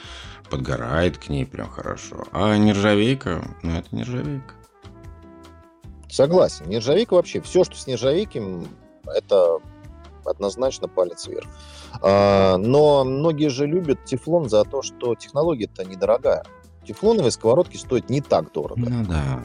подгорает 0.50 1.18
к 1.18 1.30
ней 1.30 1.46
прям 1.46 1.70
хорошо. 1.70 2.26
А 2.32 2.58
нержавейка, 2.58 3.44
ну 3.64 3.72
это 3.72 3.96
нержавейка. 3.96 4.54
Согласен. 6.10 6.70
Нержавейка 6.70 7.16
вообще, 7.16 7.42
все, 7.42 7.64
что 7.64 7.76
с 7.76 7.86
нержавейки, 7.86 8.42
это 9.06 9.60
однозначно 10.24 10.88
палец 10.88 11.28
вверх. 11.28 11.48
А, 12.02 12.58
но 12.58 13.04
многие 13.04 13.50
же 13.50 13.66
любят 13.66 14.06
тефлон 14.06 14.50
за 14.50 14.64
то, 14.64 14.82
что 14.82 15.16
технология-то 15.16 15.84
недорогая. 15.84 16.44
Тефлоновые 16.86 17.32
сковородки 17.32 17.76
стоят 17.76 18.10
не 18.10 18.22
так 18.22 18.54
дорого. 18.54 18.90
Ну 18.90 19.06
да. 19.06 19.44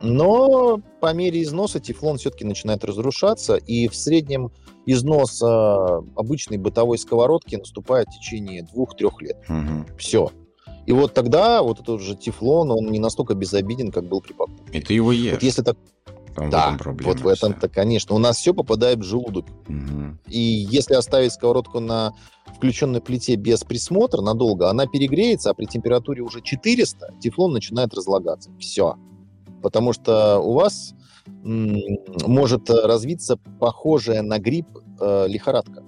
Но 0.00 0.80
по 1.00 1.12
мере 1.12 1.42
износа 1.42 1.78
тефлон 1.78 2.16
все-таки 2.16 2.44
начинает 2.44 2.84
разрушаться, 2.84 3.56
и 3.56 3.88
в 3.88 3.94
среднем 3.94 4.50
износ 4.86 5.42
а, 5.42 5.98
обычной 6.16 6.56
бытовой 6.56 6.98
сковородки 6.98 7.56
наступает 7.56 8.08
в 8.08 8.18
течение 8.18 8.62
двух-трех 8.62 9.20
лет. 9.20 9.36
Мгм. 9.48 9.86
Все. 9.98 10.30
И 10.86 10.92
вот 10.92 11.12
тогда 11.12 11.62
вот 11.62 11.80
этот 11.80 12.00
же 12.00 12.16
тефлон, 12.16 12.70
он 12.70 12.90
не 12.90 12.98
настолько 12.98 13.34
безобиден, 13.34 13.92
как 13.92 14.08
был 14.08 14.20
при 14.20 14.32
покупке. 14.32 14.78
И 14.78 14.80
ты 14.80 14.94
его 14.94 15.12
ешь. 15.12 15.34
Вот 15.34 15.42
если 15.42 15.62
так, 15.62 15.76
Там 16.34 16.48
в 16.48 16.50
да, 16.50 16.64
этом 16.66 16.78
проблема 16.78 17.12
вот 17.12 17.20
в 17.20 17.28
этом-то, 17.28 17.68
конечно, 17.68 18.14
у 18.14 18.18
нас 18.18 18.38
все 18.38 18.54
попадает 18.54 18.98
в 18.98 19.02
желудок. 19.02 19.44
Мгм. 19.68 20.18
И 20.26 20.40
если 20.40 20.94
оставить 20.94 21.32
сковородку 21.32 21.80
на 21.80 22.14
включенной 22.56 23.02
плите 23.02 23.36
без 23.36 23.62
присмотра 23.64 24.22
надолго, 24.22 24.70
она 24.70 24.86
перегреется, 24.86 25.50
а 25.50 25.54
при 25.54 25.66
температуре 25.66 26.22
уже 26.22 26.40
400 26.40 27.14
тефлон 27.20 27.52
начинает 27.52 27.92
разлагаться. 27.94 28.50
Все. 28.58 28.96
Потому 29.62 29.92
что 29.92 30.38
у 30.38 30.54
вас 30.54 30.94
может 31.42 32.70
э, 32.70 32.86
развиться 32.86 33.36
похожая 33.58 34.22
на 34.22 34.38
грипп 34.38 34.66
э, 35.00 35.26
лихорадка. 35.28 35.84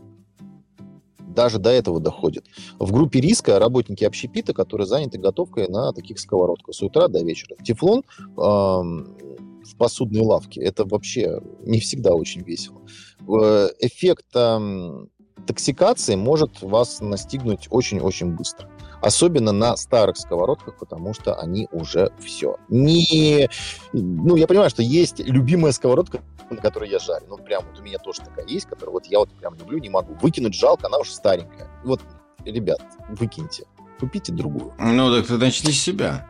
Даже 1.18 1.58
до 1.58 1.70
этого 1.70 2.00
доходит. 2.00 2.44
В 2.78 2.92
группе 2.92 3.20
риска 3.20 3.58
работники 3.58 4.04
общепита, 4.04 4.52
которые 4.52 4.86
заняты 4.86 5.18
готовкой 5.18 5.68
на 5.68 5.92
таких 5.92 6.18
сковородках 6.18 6.74
с 6.74 6.82
утра 6.82 7.08
до 7.08 7.24
вечера. 7.24 7.56
Тефлон 7.64 8.02
эм, 8.20 9.16
в 9.64 9.76
посудной 9.78 10.20
лавке. 10.20 10.60
Это 10.60 10.84
вообще 10.84 11.40
не 11.64 11.80
всегда 11.80 12.12
очень 12.12 12.42
весело. 12.42 12.82
Э, 13.26 13.68
Эффект 13.80 14.26
эм, 14.34 15.08
токсикации 15.46 16.16
может 16.16 16.60
вас 16.60 17.00
настигнуть 17.00 17.66
очень-очень 17.70 18.34
быстро. 18.36 18.70
Особенно 19.02 19.50
на 19.50 19.76
старых 19.76 20.16
сковородках, 20.16 20.76
потому 20.78 21.12
что 21.12 21.34
они 21.34 21.68
уже 21.72 22.12
все. 22.20 22.56
Не... 22.68 23.50
Ну, 23.92 24.36
я 24.36 24.46
понимаю, 24.46 24.70
что 24.70 24.82
есть 24.82 25.18
любимая 25.18 25.72
сковородка, 25.72 26.20
на 26.50 26.56
которой 26.56 26.88
я 26.88 27.00
жарю. 27.00 27.26
Ну, 27.28 27.36
прям 27.36 27.64
вот 27.68 27.80
у 27.80 27.82
меня 27.82 27.98
тоже 27.98 28.20
такая 28.20 28.46
есть, 28.46 28.66
которую 28.66 28.94
вот 28.94 29.06
я 29.06 29.18
вот 29.18 29.30
прям 29.32 29.54
люблю, 29.56 29.78
не 29.78 29.88
могу. 29.88 30.14
Выкинуть 30.22 30.54
жалко, 30.54 30.86
она 30.86 30.98
уже 30.98 31.10
старенькая. 31.10 31.68
Вот, 31.84 32.00
ребят, 32.44 32.80
выкиньте. 33.08 33.64
Купите 33.98 34.32
другую. 34.32 34.72
Ну, 34.78 35.12
так 35.12 35.26
ты 35.26 35.36
начни 35.36 35.72
с 35.72 35.82
себя. 35.82 36.26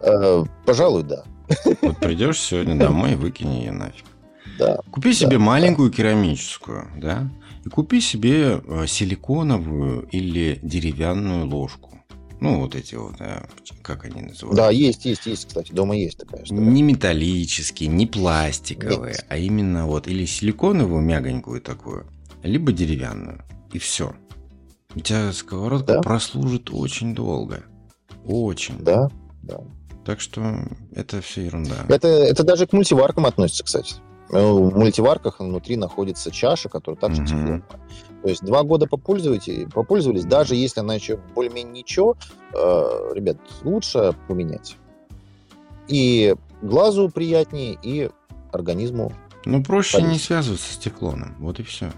Э, 0.00 0.44
пожалуй, 0.66 1.02
да. 1.02 1.24
Вот 1.80 1.96
придешь 1.98 2.40
сегодня 2.40 2.78
домой 2.78 3.12
и 3.12 3.16
выкини 3.16 3.60
ее 3.60 3.72
нафиг. 3.72 4.04
Да. 4.58 4.80
Купи 4.90 5.14
себе 5.14 5.38
Да, 5.38 5.44
маленькую 5.44 5.90
керамическую, 5.90 6.88
да, 6.96 7.28
и 7.68 7.70
купи 7.70 8.00
себе 8.00 8.62
э, 8.64 8.86
силиконовую 8.86 10.08
или 10.10 10.58
деревянную 10.62 11.46
ложку. 11.46 11.90
Ну, 12.40 12.60
вот 12.60 12.74
эти 12.74 12.94
вот, 12.94 13.16
как 13.82 14.04
они 14.04 14.22
называются? 14.22 14.62
Да, 14.62 14.70
есть, 14.70 15.04
есть, 15.04 15.26
есть, 15.26 15.48
кстати. 15.48 15.72
Дома 15.72 15.96
есть 15.96 16.18
такая 16.18 16.44
штука. 16.44 16.60
Не 16.60 16.82
металлические, 16.82 17.88
не 17.88 18.06
пластиковые, 18.06 19.14
Нет. 19.14 19.26
а 19.28 19.36
именно 19.36 19.86
вот 19.86 20.06
или 20.06 20.24
силиконовую 20.24 21.02
мягонькую 21.02 21.60
такую, 21.60 22.06
либо 22.42 22.70
деревянную. 22.72 23.44
И 23.72 23.78
все. 23.78 24.14
У 24.94 25.00
тебя 25.00 25.32
сковородка 25.32 25.94
Да. 25.94 26.00
прослужит 26.00 26.70
очень 26.72 27.14
долго. 27.14 27.64
Очень. 28.24 28.78
Да, 28.78 29.10
да. 29.42 29.60
Так 30.06 30.20
что 30.20 30.60
это 30.94 31.20
все 31.20 31.44
ерунда. 31.44 31.84
Это, 31.88 32.06
это 32.08 32.44
даже 32.44 32.66
к 32.66 32.72
мультиваркам 32.72 33.26
относится, 33.26 33.64
кстати. 33.64 33.96
Э, 34.30 34.52
В 34.52 34.76
мультиварках 34.76 35.40
внутри 35.40 35.76
находится 35.76 36.30
чаша, 36.30 36.68
которая 36.68 36.98
также 37.00 37.22
Мгм. 37.22 37.26
тефлоновая. 37.26 37.62
То 38.22 38.28
есть 38.28 38.44
два 38.44 38.62
года 38.64 38.86
попользуете, 38.86 39.68
попользовались, 39.72 40.24
даже 40.24 40.54
если 40.56 40.80
она 40.80 40.94
еще 40.94 41.18
более-менее 41.34 41.72
ничего, 41.82 42.16
э, 42.52 43.12
ребят, 43.14 43.38
лучше 43.62 44.14
поменять. 44.26 44.76
И 45.86 46.34
глазу 46.60 47.08
приятнее, 47.08 47.78
и 47.82 48.10
организму. 48.52 49.12
Ну, 49.44 49.62
проще 49.62 49.98
не 49.98 50.02
Полезно. 50.04 50.20
связываться 50.22 50.74
с 50.74 50.76
тефлоном. 50.76 51.36
Вот 51.38 51.60
и 51.60 51.62
все. 51.62 51.92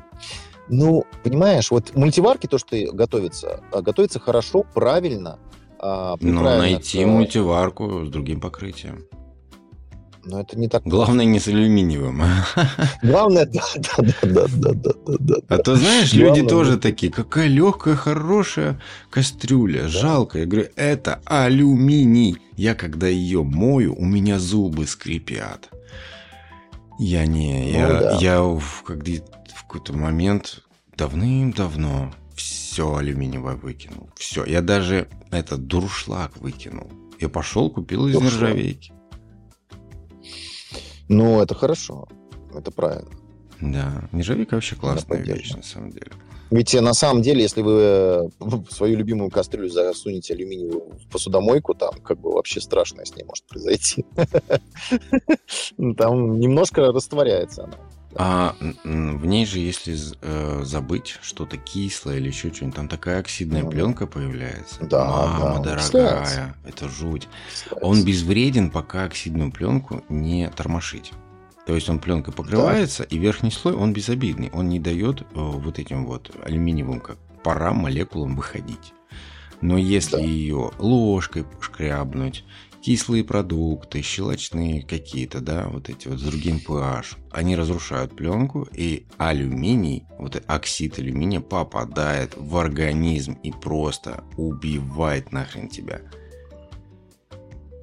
Ну, 0.69 1.05
понимаешь, 1.25 1.71
вот 1.73 1.97
мультиварки, 1.97 2.47
то, 2.47 2.59
что 2.59 2.77
готовится, 2.93 3.61
а, 3.73 3.83
готовится 3.83 4.21
хорошо, 4.21 4.65
правильно. 4.75 5.39
при 5.81 6.31
Ну, 6.31 6.43
найти 6.43 7.01
э, 7.01 7.07
мультиварку 7.07 8.05
с 8.05 8.11
другим 8.11 8.39
покрытием. 8.41 9.05
Но 10.25 10.41
это 10.41 10.59
не 10.59 10.69
так. 10.69 10.83
Главное 10.85 11.25
не 11.25 11.41
с 11.41 11.49
алюминиевым. 11.49 12.23
Главное, 13.03 13.47
да, 13.47 13.63
да, 13.77 14.05
да, 14.23 14.47
да, 14.49 14.73
да, 14.73 14.93
да, 15.07 15.17
да. 15.19 15.35
А 15.49 15.59
то 15.59 15.77
знаешь, 15.77 16.13
люди 16.13 16.43
тоже 16.43 16.79
такие, 16.79 17.11
какая 17.11 17.49
легкая, 17.49 17.97
хорошая 17.97 18.81
кастрюля, 19.09 19.89
жалко. 19.89 20.39
Я 20.39 20.47
говорю, 20.47 20.69
это 20.77 21.21
алюминий. 21.25 22.37
Я 22.57 22.75
когда 22.75 23.07
ее 23.07 23.43
мою, 23.43 23.95
у 23.95 24.05
меня 24.05 24.39
зубы 24.39 24.87
скрипят. 24.87 25.71
Я 26.99 27.25
не, 27.25 27.73
я, 27.73 27.89
ну, 27.89 28.01
да. 28.01 28.19
я 28.21 28.43
в, 28.43 28.83
когда, 28.85 29.13
в 29.55 29.63
какой-то 29.63 29.95
момент 29.95 30.63
давным-давно 30.99 32.13
все 32.37 32.95
алюминиевое 32.95 33.57
выкинул. 33.57 34.11
Все. 34.17 34.45
Я 34.45 34.61
даже 34.61 35.09
этот 35.31 35.67
дуршлаг 35.67 36.37
выкинул. 36.37 36.91
Я 37.19 37.31
пошел, 37.31 37.71
купил 37.71 38.07
из 38.07 38.13
дуршлаг. 38.13 38.33
нержавейки. 38.33 38.93
Ну, 41.11 41.43
это 41.43 41.57
хорошо. 41.57 42.07
Это 42.55 42.71
правильно. 42.71 43.11
Да, 43.61 44.09
нержавейка 44.13 44.55
вообще 44.55 44.77
классная 44.77 45.19
вещь, 45.19 45.53
на 45.53 45.63
самом 45.63 45.91
деле. 45.91 46.13
Ведь 46.53 46.73
э, 46.73 46.81
на 46.81 46.95
самом 46.95 47.21
деле, 47.23 47.43
если 47.43 47.63
вы 47.63 47.81
э, 47.81 48.29
свою 48.71 48.97
любимую 48.97 49.29
кастрюлю 49.29 49.69
засунете 49.69 50.35
алюминиевую 50.35 50.99
в 50.99 51.09
посудомойку, 51.11 51.75
там 51.75 51.95
как 52.03 52.21
бы 52.21 52.33
вообще 52.33 52.61
страшное 52.61 53.05
с 53.05 53.15
ней 53.17 53.25
может 53.25 53.45
произойти. 53.47 54.07
Там 55.99 56.39
немножко 56.39 56.93
растворяется 56.93 57.65
она. 57.65 57.77
А 58.17 58.57
в 58.83 59.25
ней 59.25 59.47
же, 59.47 59.59
если 59.61 59.97
э, 60.21 60.63
забыть 60.65 61.19
что-то 61.23 61.57
кислое 61.57 62.17
или 62.17 62.29
еще 62.29 62.53
что-нибудь, 62.53 62.77
там 62.77 62.89
такая 62.89 63.21
оксидная 63.21 63.63
ну, 63.63 63.71
пленка 63.71 64.07
появляется. 64.07 64.85
Да, 64.85 65.05
Мама 65.05 65.63
да, 65.63 65.77
дорогая, 65.77 66.25
Кстати. 66.25 66.55
это 66.65 66.89
жуть. 66.89 67.29
Кстати. 67.53 67.83
Он 67.83 68.05
безвреден, 68.05 68.71
пока 68.71 69.05
оксидную 69.05 69.53
пленку 69.53 70.03
не 70.09 70.49
тормошить. 70.51 71.13
То 71.67 71.75
есть 71.75 71.89
он 71.89 72.01
пленкой 72.01 72.35
покрывается, 72.35 73.05
да. 73.05 73.15
и 73.15 73.19
верхний 73.19 73.53
слой 73.53 73.75
он 73.75 73.93
безобидный. 73.93 74.51
Он 74.53 74.69
не 74.69 74.81
дает 74.81 75.21
э, 75.21 75.25
вот 75.35 75.79
этим 75.79 76.05
вот 76.05 76.33
алюминиевым 76.43 77.01
как 77.01 77.17
парам, 77.45 77.77
молекулам 77.77 78.35
выходить. 78.35 78.93
Но 79.61 79.79
если 79.79 80.17
да. 80.17 80.23
ее 80.23 80.73
ложкой 80.79 81.45
шкрябнуть, 81.61 82.45
кислые 82.83 83.25
продукты, 83.25 84.03
щелочные 84.03 84.83
какие-то, 84.83 85.41
да, 85.41 85.69
вот 85.69 85.89
эти 85.89 86.09
вот 86.09 86.19
с 86.19 86.23
другим 86.23 86.61
pH, 86.67 87.17
они 87.31 87.57
разрушают 87.57 88.17
пленку, 88.17 88.67
и 88.73 89.07
алюминий, 89.19 90.07
вот 90.19 90.43
оксид 90.47 90.99
алюминия 90.99 91.41
попадает 91.41 92.37
в 92.37 92.57
организм 92.57 93.35
и 93.43 93.53
просто 93.53 94.25
убивает 94.37 95.33
нахрен 95.33 95.69
тебя. 95.69 96.01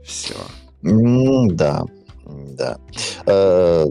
Все. 0.04 0.36
Да, 0.82 1.86
да. 2.26 2.78
Э, 3.26 3.86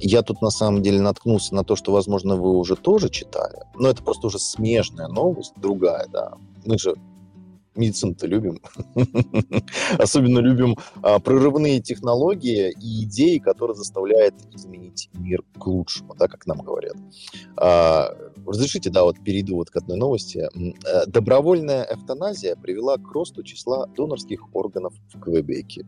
я 0.00 0.22
тут 0.22 0.42
на 0.42 0.50
самом 0.50 0.82
деле 0.82 1.00
наткнулся 1.00 1.54
на 1.54 1.64
то, 1.64 1.76
что, 1.76 1.92
возможно, 1.92 2.36
вы 2.36 2.50
уже 2.50 2.76
тоже 2.76 3.08
читали. 3.08 3.58
Но 3.76 3.88
это 3.88 4.02
просто 4.02 4.26
уже 4.26 4.38
смежная 4.38 5.08
новость, 5.08 5.52
другая, 5.56 6.06
да. 6.12 6.34
Мы 6.64 6.78
же 6.78 6.94
медицину-то 7.76 8.26
любим. 8.26 8.60
Особенно 9.98 10.38
любим 10.38 10.76
а, 11.02 11.18
прорывные 11.18 11.80
технологии 11.80 12.72
и 12.80 13.04
идеи, 13.04 13.38
которые 13.38 13.76
заставляют 13.76 14.34
изменить 14.52 15.08
мир 15.14 15.42
к 15.58 15.66
лучшему, 15.66 16.14
да, 16.14 16.28
как 16.28 16.46
нам 16.46 16.58
говорят. 16.58 16.96
А, 17.56 18.14
разрешите, 18.46 18.90
да, 18.90 19.04
вот 19.04 19.22
перейду 19.22 19.56
вот 19.56 19.70
к 19.70 19.76
одной 19.76 19.96
новости. 19.96 20.48
Э, 20.84 21.06
добровольная 21.06 21.86
эвтаназия 21.90 22.56
привела 22.56 22.96
к 22.96 23.10
росту 23.12 23.42
числа 23.42 23.86
донорских 23.96 24.54
органов 24.54 24.94
в 25.12 25.20
Квебеке. 25.20 25.86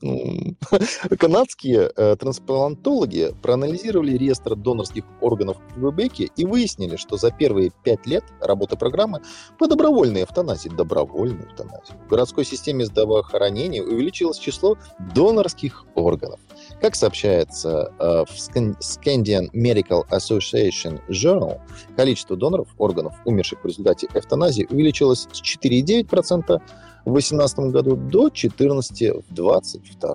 Канадские 1.18 1.90
э, 1.96 2.16
трансплантологи 2.16 3.34
проанализировали 3.42 4.16
реестр 4.16 4.54
донорских 4.54 5.04
органов 5.20 5.56
в 5.58 5.74
Квебеке 5.74 6.30
и 6.36 6.44
выяснили, 6.44 6.96
что 6.96 7.16
за 7.16 7.30
первые 7.30 7.72
пять 7.84 8.06
лет 8.06 8.24
работы 8.40 8.76
программы 8.76 9.22
по 9.58 9.66
добровольной 9.66 10.22
эвтаназии, 10.22 10.68
добровольной 10.68 11.46
эвтаназии, 11.46 11.94
в 12.06 12.08
городской 12.08 12.44
системе 12.44 12.86
здравоохранения 12.86 13.82
увеличилось 13.82 14.38
число 14.38 14.76
донорских 15.14 15.84
органов. 15.94 16.40
Как 16.80 16.94
сообщается 16.94 17.92
э, 17.98 18.24
в 18.24 18.30
Scandian 18.30 19.50
Medical 19.52 20.08
Association 20.10 21.00
Journal, 21.08 21.60
количество 21.96 22.36
доноров 22.36 22.68
органов, 22.78 23.14
умерших 23.24 23.62
в 23.62 23.66
результате 23.66 24.08
эвтаназии, 24.14 24.66
увеличилось 24.70 25.26
с 25.32 25.42
4,9% 25.42 26.60
в 27.08 27.12
2018 27.12 27.58
году 27.72 27.96
до 27.96 28.28
14 28.28 28.90
в 28.90 29.34
2022. 29.34 30.14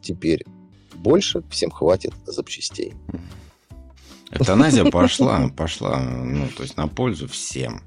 Теперь 0.00 0.44
больше 0.94 1.42
всем 1.50 1.70
хватит 1.70 2.12
запчастей. 2.26 2.94
Эвтаназия 4.30 4.84
пошла, 4.90 5.48
пошла, 5.56 6.00
ну, 6.00 6.46
то 6.54 6.62
есть 6.62 6.76
на 6.76 6.86
пользу 6.86 7.28
всем. 7.28 7.80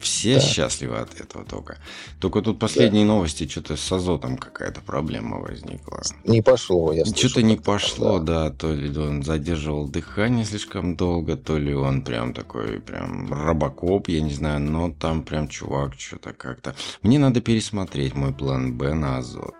Все 0.00 0.36
да. 0.36 0.40
счастливы 0.40 0.96
от 0.96 1.20
этого 1.20 1.44
только. 1.44 1.76
Только 2.20 2.40
тут 2.40 2.58
последние 2.58 3.04
да. 3.04 3.12
новости, 3.12 3.46
что-то 3.46 3.76
с 3.76 3.92
азотом 3.92 4.38
какая-то 4.38 4.80
проблема 4.80 5.38
возникла. 5.38 6.02
Не 6.24 6.40
пошло, 6.40 6.92
я 6.92 7.04
Что-то 7.04 7.42
не 7.42 7.56
пошло, 7.56 8.18
да. 8.18 8.48
да. 8.48 8.56
То 8.56 8.72
ли 8.72 8.96
он 8.96 9.22
задерживал 9.22 9.86
дыхание 9.88 10.46
слишком 10.46 10.96
долго, 10.96 11.36
то 11.36 11.58
ли 11.58 11.74
он 11.74 12.02
прям 12.02 12.32
такой, 12.32 12.80
прям 12.80 13.30
робокоп, 13.32 14.08
я 14.08 14.22
не 14.22 14.32
знаю, 14.32 14.60
но 14.60 14.90
там 14.90 15.22
прям 15.22 15.48
чувак 15.48 15.94
что-то 15.98 16.32
как-то... 16.32 16.74
Мне 17.02 17.18
надо 17.18 17.42
пересмотреть 17.42 18.14
мой 18.14 18.32
план 18.32 18.72
Б 18.72 18.94
на 18.94 19.18
азот. 19.18 19.54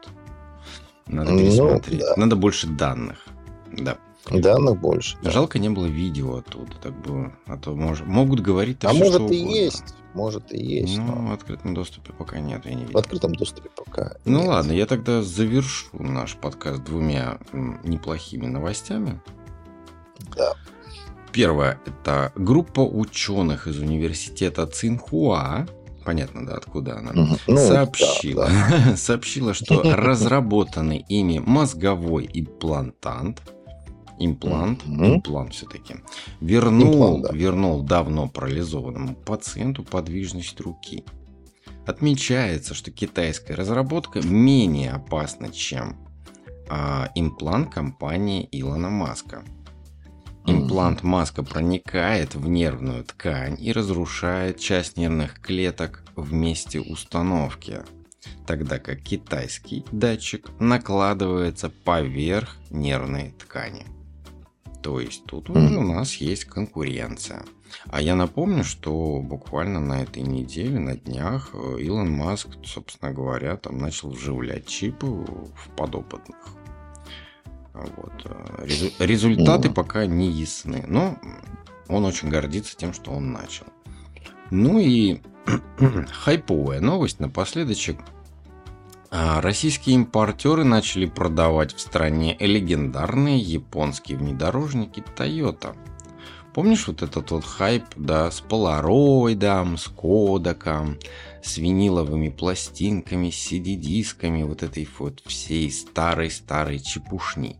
Надо 1.07 1.33
ну 1.33 1.39
пересмотреть. 1.39 2.01
Ну, 2.01 2.07
да. 2.07 2.15
Надо 2.17 2.37
больше 2.37 2.67
данных. 2.67 3.27
Да. 3.73 3.99
Данных 4.31 4.81
больше. 4.81 5.19
Да. 5.23 5.31
Жалко, 5.31 5.59
не 5.59 5.69
было 5.69 5.87
видео 5.87 6.37
оттуда, 6.37 6.73
так 6.81 6.99
бы, 7.01 7.33
а 7.47 7.57
то 7.57 7.75
мож... 7.75 8.01
могут 8.01 8.41
говорить. 8.41 8.85
А 8.85 8.93
может 8.93 9.31
и 9.31 9.37
есть, 9.37 9.95
может 10.15 10.53
и 10.53 10.59
есть. 10.59 10.99
Ну, 10.99 11.07
но... 11.07 11.31
в 11.31 11.33
открытом 11.33 11.75
доступе 11.75 12.13
пока 12.13 12.39
нет, 12.39 12.65
я 12.65 12.75
не 12.75 12.83
видел. 12.83 12.95
В 12.95 12.97
открытом 12.99 13.35
доступе 13.35 13.71
пока. 13.75 14.17
Ну 14.25 14.41
нет. 14.41 14.49
ладно, 14.49 14.73
я 14.73 14.87
тогда 14.87 15.23
завершу 15.23 15.89
наш 15.99 16.37
подкаст 16.37 16.85
двумя 16.85 17.39
неплохими 17.53 18.47
новостями. 18.47 19.21
Да. 20.37 20.53
Первое– 21.33 21.81
это 21.87 22.33
группа 22.35 22.81
ученых 22.81 23.67
из 23.67 23.79
университета 23.79 24.67
Цинхуа, 24.67 25.67
понятно, 26.05 26.45
да, 26.45 26.55
откуда 26.55 26.99
она, 26.99 27.13
ну, 27.15 27.57
сообщила, 27.57 28.47
да, 28.47 28.85
да. 28.87 28.97
сообщила, 28.97 29.55
что 29.55 29.81
разработанный 29.83 31.05
ими 31.09 31.39
мозговой 31.39 32.29
имплантант– 32.33 33.41
имплант, 34.21 34.85
mm-hmm. 34.85 35.17
имплант 35.17 35.55
все-таки, 35.55 35.97
вернул, 36.41 37.17
имплант, 37.17 37.23
да. 37.23 37.33
вернул 37.33 37.83
давно 37.83 38.29
парализованному 38.29 39.15
пациенту 39.15 39.83
подвижность 39.83 40.61
руки. 40.61 41.05
Отмечается, 41.87 42.75
что 42.75 42.91
китайская 42.91 43.55
разработка 43.55 44.21
менее 44.23 44.93
опасна, 44.93 45.51
чем 45.51 45.97
а, 46.69 47.11
имплант 47.15 47.73
компании 47.73 48.49
Илона 48.53 48.91
Маска. 48.91 49.43
Имплант 50.47 51.03
Маска 51.03 51.43
проникает 51.43 52.35
в 52.35 52.49
нервную 52.49 53.05
ткань 53.05 53.57
и 53.61 53.73
разрушает 53.73 54.59
часть 54.59 54.97
нервных 54.97 55.41
клеток 55.41 56.03
в 56.17 56.33
месте 56.33 56.81
установки, 56.81 57.83
тогда 58.47 58.79
как 58.79 59.01
китайский 59.01 59.85
датчик 59.93 60.51
накладывается 60.59 61.71
поверх 61.71 62.57
нервной 62.71 63.35
ткани. 63.39 63.87
То 64.83 65.01
есть 65.01 65.25
тут 65.25 65.51
уже 65.51 65.79
у 65.79 65.83
нас 65.83 66.15
есть 66.17 66.45
конкуренция. 66.45 67.45
А 67.87 68.01
я 68.01 68.15
напомню, 68.15 68.65
что 68.65 69.21
буквально 69.23 69.81
на 69.81 70.03
этой 70.03 70.23
неделе, 70.23 70.79
на 70.79 70.97
днях, 70.97 71.51
э, 71.55 71.81
Илон 71.81 72.11
Маск, 72.11 72.49
собственно 72.65 73.13
говоря, 73.13 73.57
там 73.57 73.79
начал 73.79 74.11
вживлять 74.11 74.67
чипы 74.67 75.07
в 75.07 75.69
подопытных. 75.77 76.39
Вот. 77.75 78.13
Э, 78.25 78.67
результаты 78.99 79.69
mm. 79.69 79.75
пока 79.75 80.07
не 80.07 80.31
ясны, 80.31 80.85
но 80.89 81.17
он 81.89 82.05
очень 82.05 82.29
гордится 82.29 82.77
тем, 82.77 82.93
что 82.93 83.13
он 83.13 83.33
начал. 83.33 83.67
Ну 84.51 84.79
и 84.79 85.21
хайповая 86.11 86.81
новость 86.81 87.21
напоследочек– 87.21 87.99
а 88.11 88.20
российские 89.11 89.97
импортеры 89.97 90.65
начали 90.65 91.07
продавать 91.07 91.75
в 91.75 91.81
стране 91.81 92.37
легендарные 92.39 93.39
японские 93.39 94.19
внедорожники 94.19 95.03
Toyota. 95.17 95.77
Помнишь 96.55 96.89
вот 96.89 97.03
этот 97.03 97.31
вот 97.31 97.45
хайп, 97.45 97.85
да, 97.97 98.31
с 98.31 98.41
полароидом, 98.41 99.77
с 99.77 99.87
кодаком, 99.87 100.99
с 101.43 101.59
виниловыми 101.59 102.29
пластинками, 102.29 103.31
с 103.31 103.53
CD-дисками, 103.53 104.43
вот 104.43 104.63
этой 104.63 104.89
вот 104.99 105.21
всей 105.25 105.71
старой-старой 105.71 106.81
чепушни. 106.81 107.57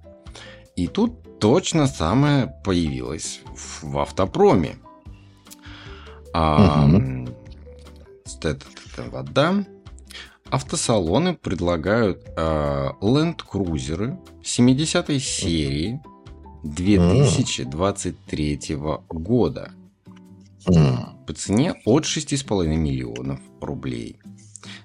И 0.75 0.89
тут 0.89 1.39
точно 1.39 1.87
самое 1.87 2.53
появилось 2.65 3.41
в 3.83 3.99
автопроме. 3.99 4.77
А, 6.33 6.87
угу. 6.87 7.29
это, 8.43 8.59
это 8.93 9.11
вода, 9.11 9.65
автосалоны 10.51 11.35
предлагают 11.35 12.25
э, 12.37 12.91
Land 13.01 13.41
Cruiser 13.51 14.19
70 14.43 15.23
серии 15.23 16.03
2023 16.65 18.77
года 19.09 19.73
по 21.27 21.33
цене 21.33 21.75
от 21.87 22.05
6,5 22.05 22.67
миллионов 22.67 23.41
рублей. 23.61 24.19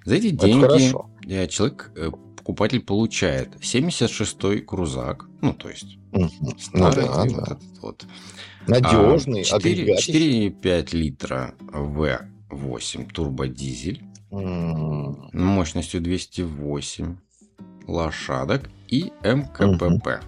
За 0.05 0.15
эти 0.15 0.29
деньги 0.29 0.93
э, 1.27 1.47
человек, 1.47 1.91
э, 1.95 2.11
покупатель 2.37 2.81
получает 2.81 3.55
76-й 3.55 4.61
крузак, 4.61 5.25
ну 5.41 5.53
то 5.53 5.69
есть 5.69 5.97
угу. 6.11 6.29
старый, 6.59 7.05
ну, 7.05 7.11
да, 7.11 7.23
вот 7.23 7.35
да. 7.35 7.43
этот 7.43 7.59
вот. 7.81 8.05
Надежный, 8.67 9.43
а, 9.51 9.57
4,5 9.57 10.95
литра 10.95 11.55
V8 11.59 13.11
турбодизель 13.11 14.03
mm. 14.31 15.29
мощностью 15.33 16.01
208 16.01 17.17
лошадок 17.87 18.69
и 18.87 19.11
МКПП. 19.23 20.07
Mm-hmm. 20.07 20.23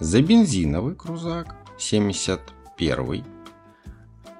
За 0.00 0.22
бензиновый 0.22 0.94
крузак 0.94 1.56
71 1.78 3.24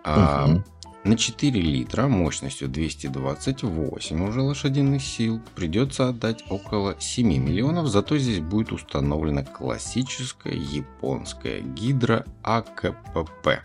а, 0.02 0.46
угу. 0.48 0.64
На 1.02 1.16
4 1.16 1.60
литра 1.60 2.08
мощностью 2.08 2.68
228 2.68 4.22
уже 4.22 4.42
лошадиных 4.42 5.02
сил 5.02 5.40
придется 5.54 6.08
отдать 6.08 6.44
около 6.50 6.94
7 6.98 7.26
миллионов, 7.26 7.86
зато 7.86 8.18
здесь 8.18 8.40
будет 8.40 8.70
установлена 8.70 9.42
классическая 9.42 10.54
японская 10.54 11.60
гидро 11.60 12.26
АКПП. 12.42 13.62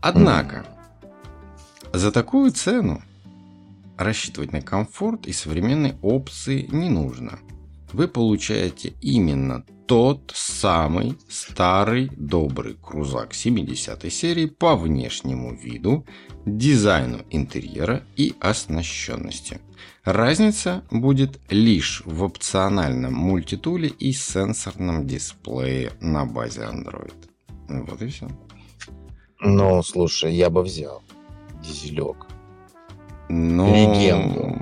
Однако, 0.00 0.64
за 1.92 2.12
такую 2.12 2.52
цену 2.52 3.02
рассчитывать 3.96 4.52
на 4.52 4.62
комфорт 4.62 5.26
и 5.26 5.32
современные 5.32 5.98
опции 6.02 6.68
не 6.70 6.88
нужно. 6.88 7.38
Вы 7.92 8.06
получаете 8.06 8.94
именно 9.00 9.64
тот 9.86 10.32
самый 10.34 11.16
старый 11.28 12.10
добрый 12.14 12.74
крузак 12.74 13.32
70 13.32 14.12
серии 14.12 14.46
по 14.46 14.76
внешнему 14.76 15.54
виду, 15.54 16.06
дизайну 16.44 17.20
интерьера 17.30 18.04
и 18.14 18.34
оснащенности. 18.40 19.60
Разница 20.04 20.84
будет 20.90 21.40
лишь 21.50 22.02
в 22.04 22.22
опциональном 22.22 23.14
мультитуле 23.14 23.88
и 23.88 24.12
сенсорном 24.12 25.06
дисплее 25.06 25.92
на 26.00 26.26
базе 26.26 26.62
Android. 26.62 27.14
Вот 27.68 28.02
и 28.02 28.08
все. 28.08 28.28
Ну, 29.40 29.82
слушай, 29.82 30.34
я 30.34 30.50
бы 30.50 30.62
взял 30.62 31.02
дизелек. 31.68 32.26
Но... 33.28 33.68
Легенду. 33.68 34.56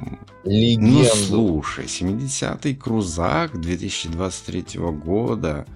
Легенду. 0.44 0.98
Ну, 0.98 1.04
слушай, 1.04 1.86
70-й 1.86 2.74
крузак 2.74 3.61
2023 3.61 4.80
года. 4.80 5.66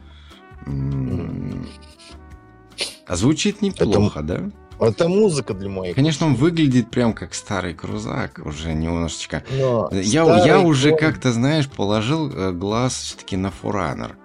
А 3.07 3.17
звучит 3.17 3.63
неплохо, 3.63 4.21
это, 4.21 4.23
да? 4.23 4.51
Это 4.87 5.09
музыка 5.09 5.53
для 5.53 5.69
моих. 5.69 5.95
Конечно, 5.95 6.27
он 6.27 6.35
выглядит 6.35 6.91
прям 6.91 7.13
как 7.13 7.35
старый 7.35 7.75
крузак, 7.75 8.41
уже 8.45 8.73
немножечко. 8.73 9.45
Но 9.51 9.91
я, 9.93 10.47
я 10.47 10.61
уже 10.61 10.97
как-то, 10.97 11.33
знаешь, 11.33 11.69
положил 11.69 12.31
э, 12.31 12.53
глаз 12.53 12.95
все-таки 12.95 13.37
на 13.37 13.51
Фуранер. 13.51 14.17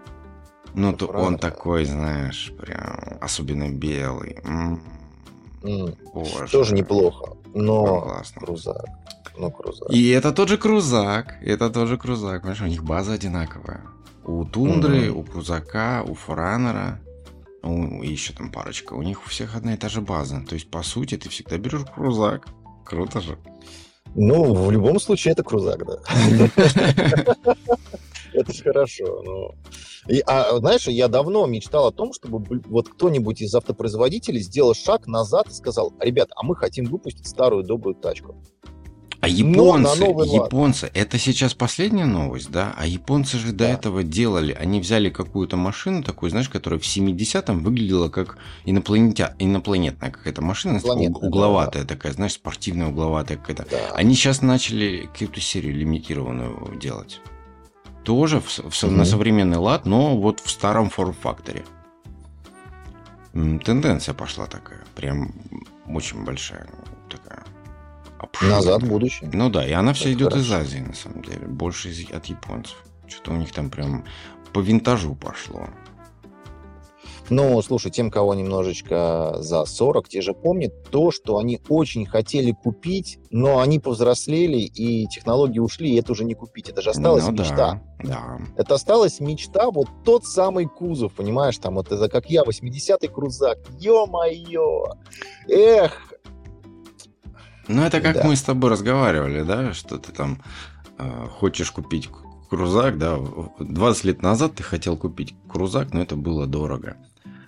Ну, 0.74 0.94
то 0.94 1.08
он 1.08 1.38
такой, 1.38 1.86
знаешь, 1.86 2.54
прям 2.60 3.18
особенно 3.22 3.70
белый. 3.70 4.38
М-м. 4.44 4.82
Боже. 6.14 6.48
Тоже 6.52 6.76
неплохо, 6.76 7.38
но 7.54 8.02
классно. 8.02 8.42
крузак. 8.42 8.86
Ну, 9.38 9.52
крузак. 9.52 9.92
И 9.92 10.10
это 10.10 10.32
тот 10.32 10.50
же 10.50 10.58
крузак. 10.58 11.38
Это 11.42 11.70
тот 11.70 11.88
же 11.88 11.98
крузак. 11.98 12.42
Понимаешь, 12.42 12.62
у 12.62 12.68
них 12.68 12.84
база 12.84 13.14
одинаковая. 13.14 13.82
У 14.24 14.44
Тундры, 14.46 15.12
угу. 15.12 15.20
у 15.20 15.24
Крузака, 15.24 16.04
у 16.08 16.16
Форанера, 16.16 17.00
у, 17.62 18.02
еще 18.02 18.34
там 18.34 18.52
парочка. 18.52 18.94
У 18.94 19.02
них 19.02 19.24
у 19.26 19.30
всех 19.30 19.56
одна 19.56 19.74
и 19.74 19.78
та 19.78 19.90
же 19.90 20.02
база. 20.02 20.44
То 20.48 20.56
есть, 20.56 20.70
по 20.72 20.84
сути, 20.84 21.18
ты 21.18 21.30
всегда 21.30 21.58
берешь 21.58 21.86
крузак. 21.94 22.48
Круто 22.84 23.22
же. 23.22 23.38
Ну, 24.16 24.54
в 24.54 24.72
любом 24.72 25.00
случае, 25.00 25.34
это 25.34 25.44
крузак, 25.44 25.86
да. 25.86 25.98
Это 28.36 28.54
хорошо. 28.64 29.22
Но... 29.24 29.56
И, 30.08 30.22
а 30.28 30.58
знаешь, 30.58 30.88
я 30.88 31.08
давно 31.08 31.46
мечтал 31.46 31.88
о 31.88 31.92
том, 31.92 32.14
чтобы 32.14 32.44
вот 32.68 32.90
кто-нибудь 32.90 33.42
из 33.42 33.56
автопроизводителей 33.56 34.42
сделал 34.42 34.74
шаг 34.74 35.08
назад 35.08 35.48
и 35.50 35.54
сказал, 35.54 35.94
ребят, 36.00 36.30
а 36.36 36.44
мы 36.44 36.56
хотим 36.56 36.86
выпустить 36.86 37.28
старую 37.28 37.64
добрую 37.64 37.96
тачку. 37.96 38.36
А 39.22 39.28
японцы, 39.28 40.04
японцы, 40.04 40.92
это 40.94 41.18
сейчас 41.18 41.56
последняя 41.56 42.06
новость, 42.06 42.52
да? 42.52 42.76
А 42.78 42.86
японцы 42.86 43.38
же 43.38 43.54
да. 43.54 43.66
до 43.66 43.72
этого 43.72 44.04
делали, 44.04 44.54
они 44.54 44.80
взяли 44.80 45.10
какую-то 45.10 45.58
машину 45.58 46.04
такую, 46.04 46.30
знаешь, 46.30 46.48
которая 46.48 46.80
в 46.80 46.84
70-м 46.84 47.64
выглядела 47.64 48.10
как 48.10 48.38
инопланетя... 48.66 49.36
инопланетная 49.40 50.12
какая-то 50.12 50.44
машина, 50.44 50.80
угловатая 50.84 51.84
да. 51.84 51.96
такая, 51.96 52.14
знаешь, 52.14 52.34
спортивная 52.34 52.90
угловатая 52.90 53.38
какая-то. 53.38 53.66
Да. 53.72 53.78
Они 53.96 54.14
сейчас 54.14 54.44
начали 54.44 55.10
какую-то 55.12 55.42
серию 55.42 55.76
лимитированную 55.76 56.78
делать. 56.80 57.20
Тоже 58.06 58.40
в, 58.40 58.48
в, 58.48 58.84
угу. 58.84 58.92
на 58.92 59.04
современный 59.04 59.58
лад, 59.58 59.86
но 59.86 60.16
вот 60.18 60.40
в 60.40 60.50
старом 60.50 60.90
форм-факторе. 60.90 61.66
Тенденция 63.34 64.14
пошла 64.14 64.46
такая, 64.46 64.84
прям 64.96 65.34
очень 65.88 66.24
большая 66.24 66.70
такая 67.10 67.44
обширная. 68.20 68.58
Назад 68.58 68.84
в 68.84 68.88
будущее. 68.88 69.30
Ну 69.34 69.50
да, 69.50 69.68
и 69.68 69.72
она 69.72 69.94
вся 69.94 70.12
идет 70.14 70.32
хорошо. 70.32 70.46
из 70.46 70.52
Азии, 70.52 70.80
на 70.80 70.94
самом 70.94 71.22
деле. 71.24 71.48
Больше 71.48 71.90
из, 71.90 72.10
от 72.12 72.26
японцев. 72.28 72.78
Что-то 73.08 73.32
у 73.32 73.36
них 73.36 73.52
там 73.52 73.70
прям 73.70 74.06
по 74.54 74.60
винтажу 74.60 75.16
пошло. 75.16 75.68
Ну, 77.30 77.62
слушай, 77.62 77.92
тем, 77.92 78.12
кого 78.12 78.36
немножечко 78.36 79.38
за 79.40 79.66
40, 79.66 80.08
те 80.10 80.22
же 80.22 80.34
помнят 80.34 80.90
то, 80.92 81.12
что 81.12 81.38
они 81.38 81.60
очень 81.70 82.06
хотели 82.06 82.52
купить, 82.52 83.20
но 83.32 83.60
они 83.60 83.80
повзрослели, 83.80 84.58
и 84.58 85.08
технологии 85.08 85.60
ушли, 85.60 85.92
и 85.92 86.00
это 86.00 86.12
уже 86.12 86.24
не 86.24 86.36
купить. 86.36 86.70
Это 86.70 86.82
же 86.82 86.92
осталась 86.92 87.26
ну, 87.26 87.32
мечта. 87.32 87.82
Да, 88.04 88.04
да. 88.04 88.40
Это 88.58 88.76
осталась 88.76 89.20
мечта, 89.20 89.72
вот 89.72 89.88
тот 90.04 90.26
самый 90.26 90.68
кузов, 90.68 91.14
понимаешь, 91.14 91.58
там, 91.58 91.76
вот 91.76 91.92
это 91.92 92.10
как 92.10 92.30
я, 92.30 92.44
80-й 92.44 93.08
крузак. 93.08 93.58
Ё-моё! 93.80 94.86
Эх, 95.48 96.16
ну, 97.68 97.84
это 97.84 98.00
как 98.02 98.16
да. 98.16 98.24
мы 98.24 98.36
с 98.36 98.44
тобой 98.44 98.70
разговаривали, 98.70 99.42
да, 99.42 99.74
что 99.74 99.98
ты 99.98 100.12
там 100.12 100.42
э, 100.98 101.28
хочешь 101.40 101.72
купить 101.72 102.10
крузак, 102.50 102.98
да, 102.98 103.18
20 103.60 104.04
лет 104.04 104.22
назад 104.22 104.56
ты 104.56 104.64
хотел 104.64 104.98
купить 104.98 105.36
крузак, 105.50 105.94
но 105.94 106.02
это 106.02 106.16
было 106.16 106.46
дорого. 106.46 106.98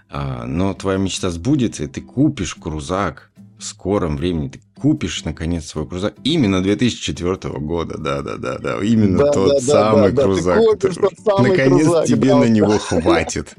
А, 0.09 0.45
но 0.45 0.73
твоя 0.73 0.97
мечта 0.97 1.29
сбудется, 1.29 1.83
и 1.83 1.87
ты 1.87 2.01
купишь 2.01 2.55
крузак 2.55 3.31
в 3.57 3.63
скором 3.63 4.17
времени, 4.17 4.49
ты 4.49 4.61
купишь 4.79 5.25
наконец 5.25 5.65
свой 5.65 5.87
крузак 5.87 6.13
именно 6.23 6.61
2004 6.61 7.37
года, 7.59 7.97
да-да-да, 7.97 8.57
да, 8.59 8.83
именно 8.83 9.17
да, 9.17 9.31
тот 9.31 9.49
да, 9.49 9.59
самый 9.59 10.11
да, 10.11 10.23
крузак. 10.23 10.59
Да, 10.59 10.75
ты 10.75 10.93
тот 10.93 11.13
самый 11.25 11.51
наконец 11.51 11.83
крузак, 11.83 12.05
тебе 12.05 12.29
да, 12.29 12.37
на 12.37 12.45
него 12.45 12.77
хватит. 12.77 13.55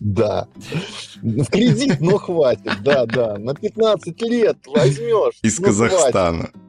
Да. 0.00 0.48
В 1.22 1.46
кредит, 1.46 2.00
но 2.00 2.18
хватит. 2.18 2.72
Да, 2.82 3.06
да. 3.06 3.38
На 3.38 3.54
15 3.54 4.20
лет 4.22 4.58
возьмешь. 4.66 5.38
Из 5.42 5.58
Казахстана. 5.58 6.50
Хватит. 6.50 6.66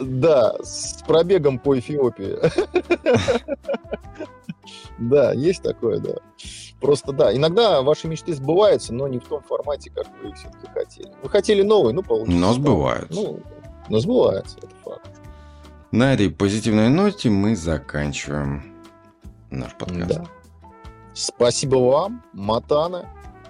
Да, 0.00 0.54
с 0.62 1.02
пробегом 1.06 1.58
по 1.58 1.78
Эфиопии. 1.78 2.36
Да, 4.96 5.32
есть 5.32 5.62
такое, 5.62 5.98
да. 5.98 6.14
Просто 6.84 7.12
да, 7.12 7.34
иногда 7.34 7.80
ваши 7.80 8.08
мечты 8.08 8.34
сбываются, 8.34 8.92
но 8.92 9.08
не 9.08 9.18
в 9.18 9.24
том 9.24 9.42
формате, 9.42 9.90
как 9.90 10.06
вы 10.22 10.34
все-таки 10.34 10.66
хотели. 10.70 11.10
Вы 11.22 11.30
хотели 11.30 11.62
новый, 11.62 11.94
ну 11.94 12.02
получится. 12.02 12.38
Но 12.38 12.52
сбываются. 12.52 13.14
Ну, 13.14 13.40
но 13.88 14.00
сбывается, 14.00 14.58
это 14.58 14.68
факт. 14.84 15.08
На 15.92 16.12
этой 16.12 16.28
позитивной 16.28 16.90
ноте 16.90 17.30
мы 17.30 17.56
заканчиваем 17.56 18.64
наш 19.48 19.74
подкаст. 19.76 20.10
Да. 20.10 20.24
Спасибо 21.14 21.76
вам, 21.76 22.22
Матана. 22.34 23.08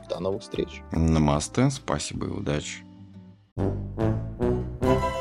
До 0.09 0.20
новых 0.20 0.43
встреч. 0.43 0.85
Намасте, 0.93 1.70
спасибо 1.70 2.26
и 2.26 2.30
удачи. 2.30 2.85
thank 3.57 5.03
you 5.03 5.14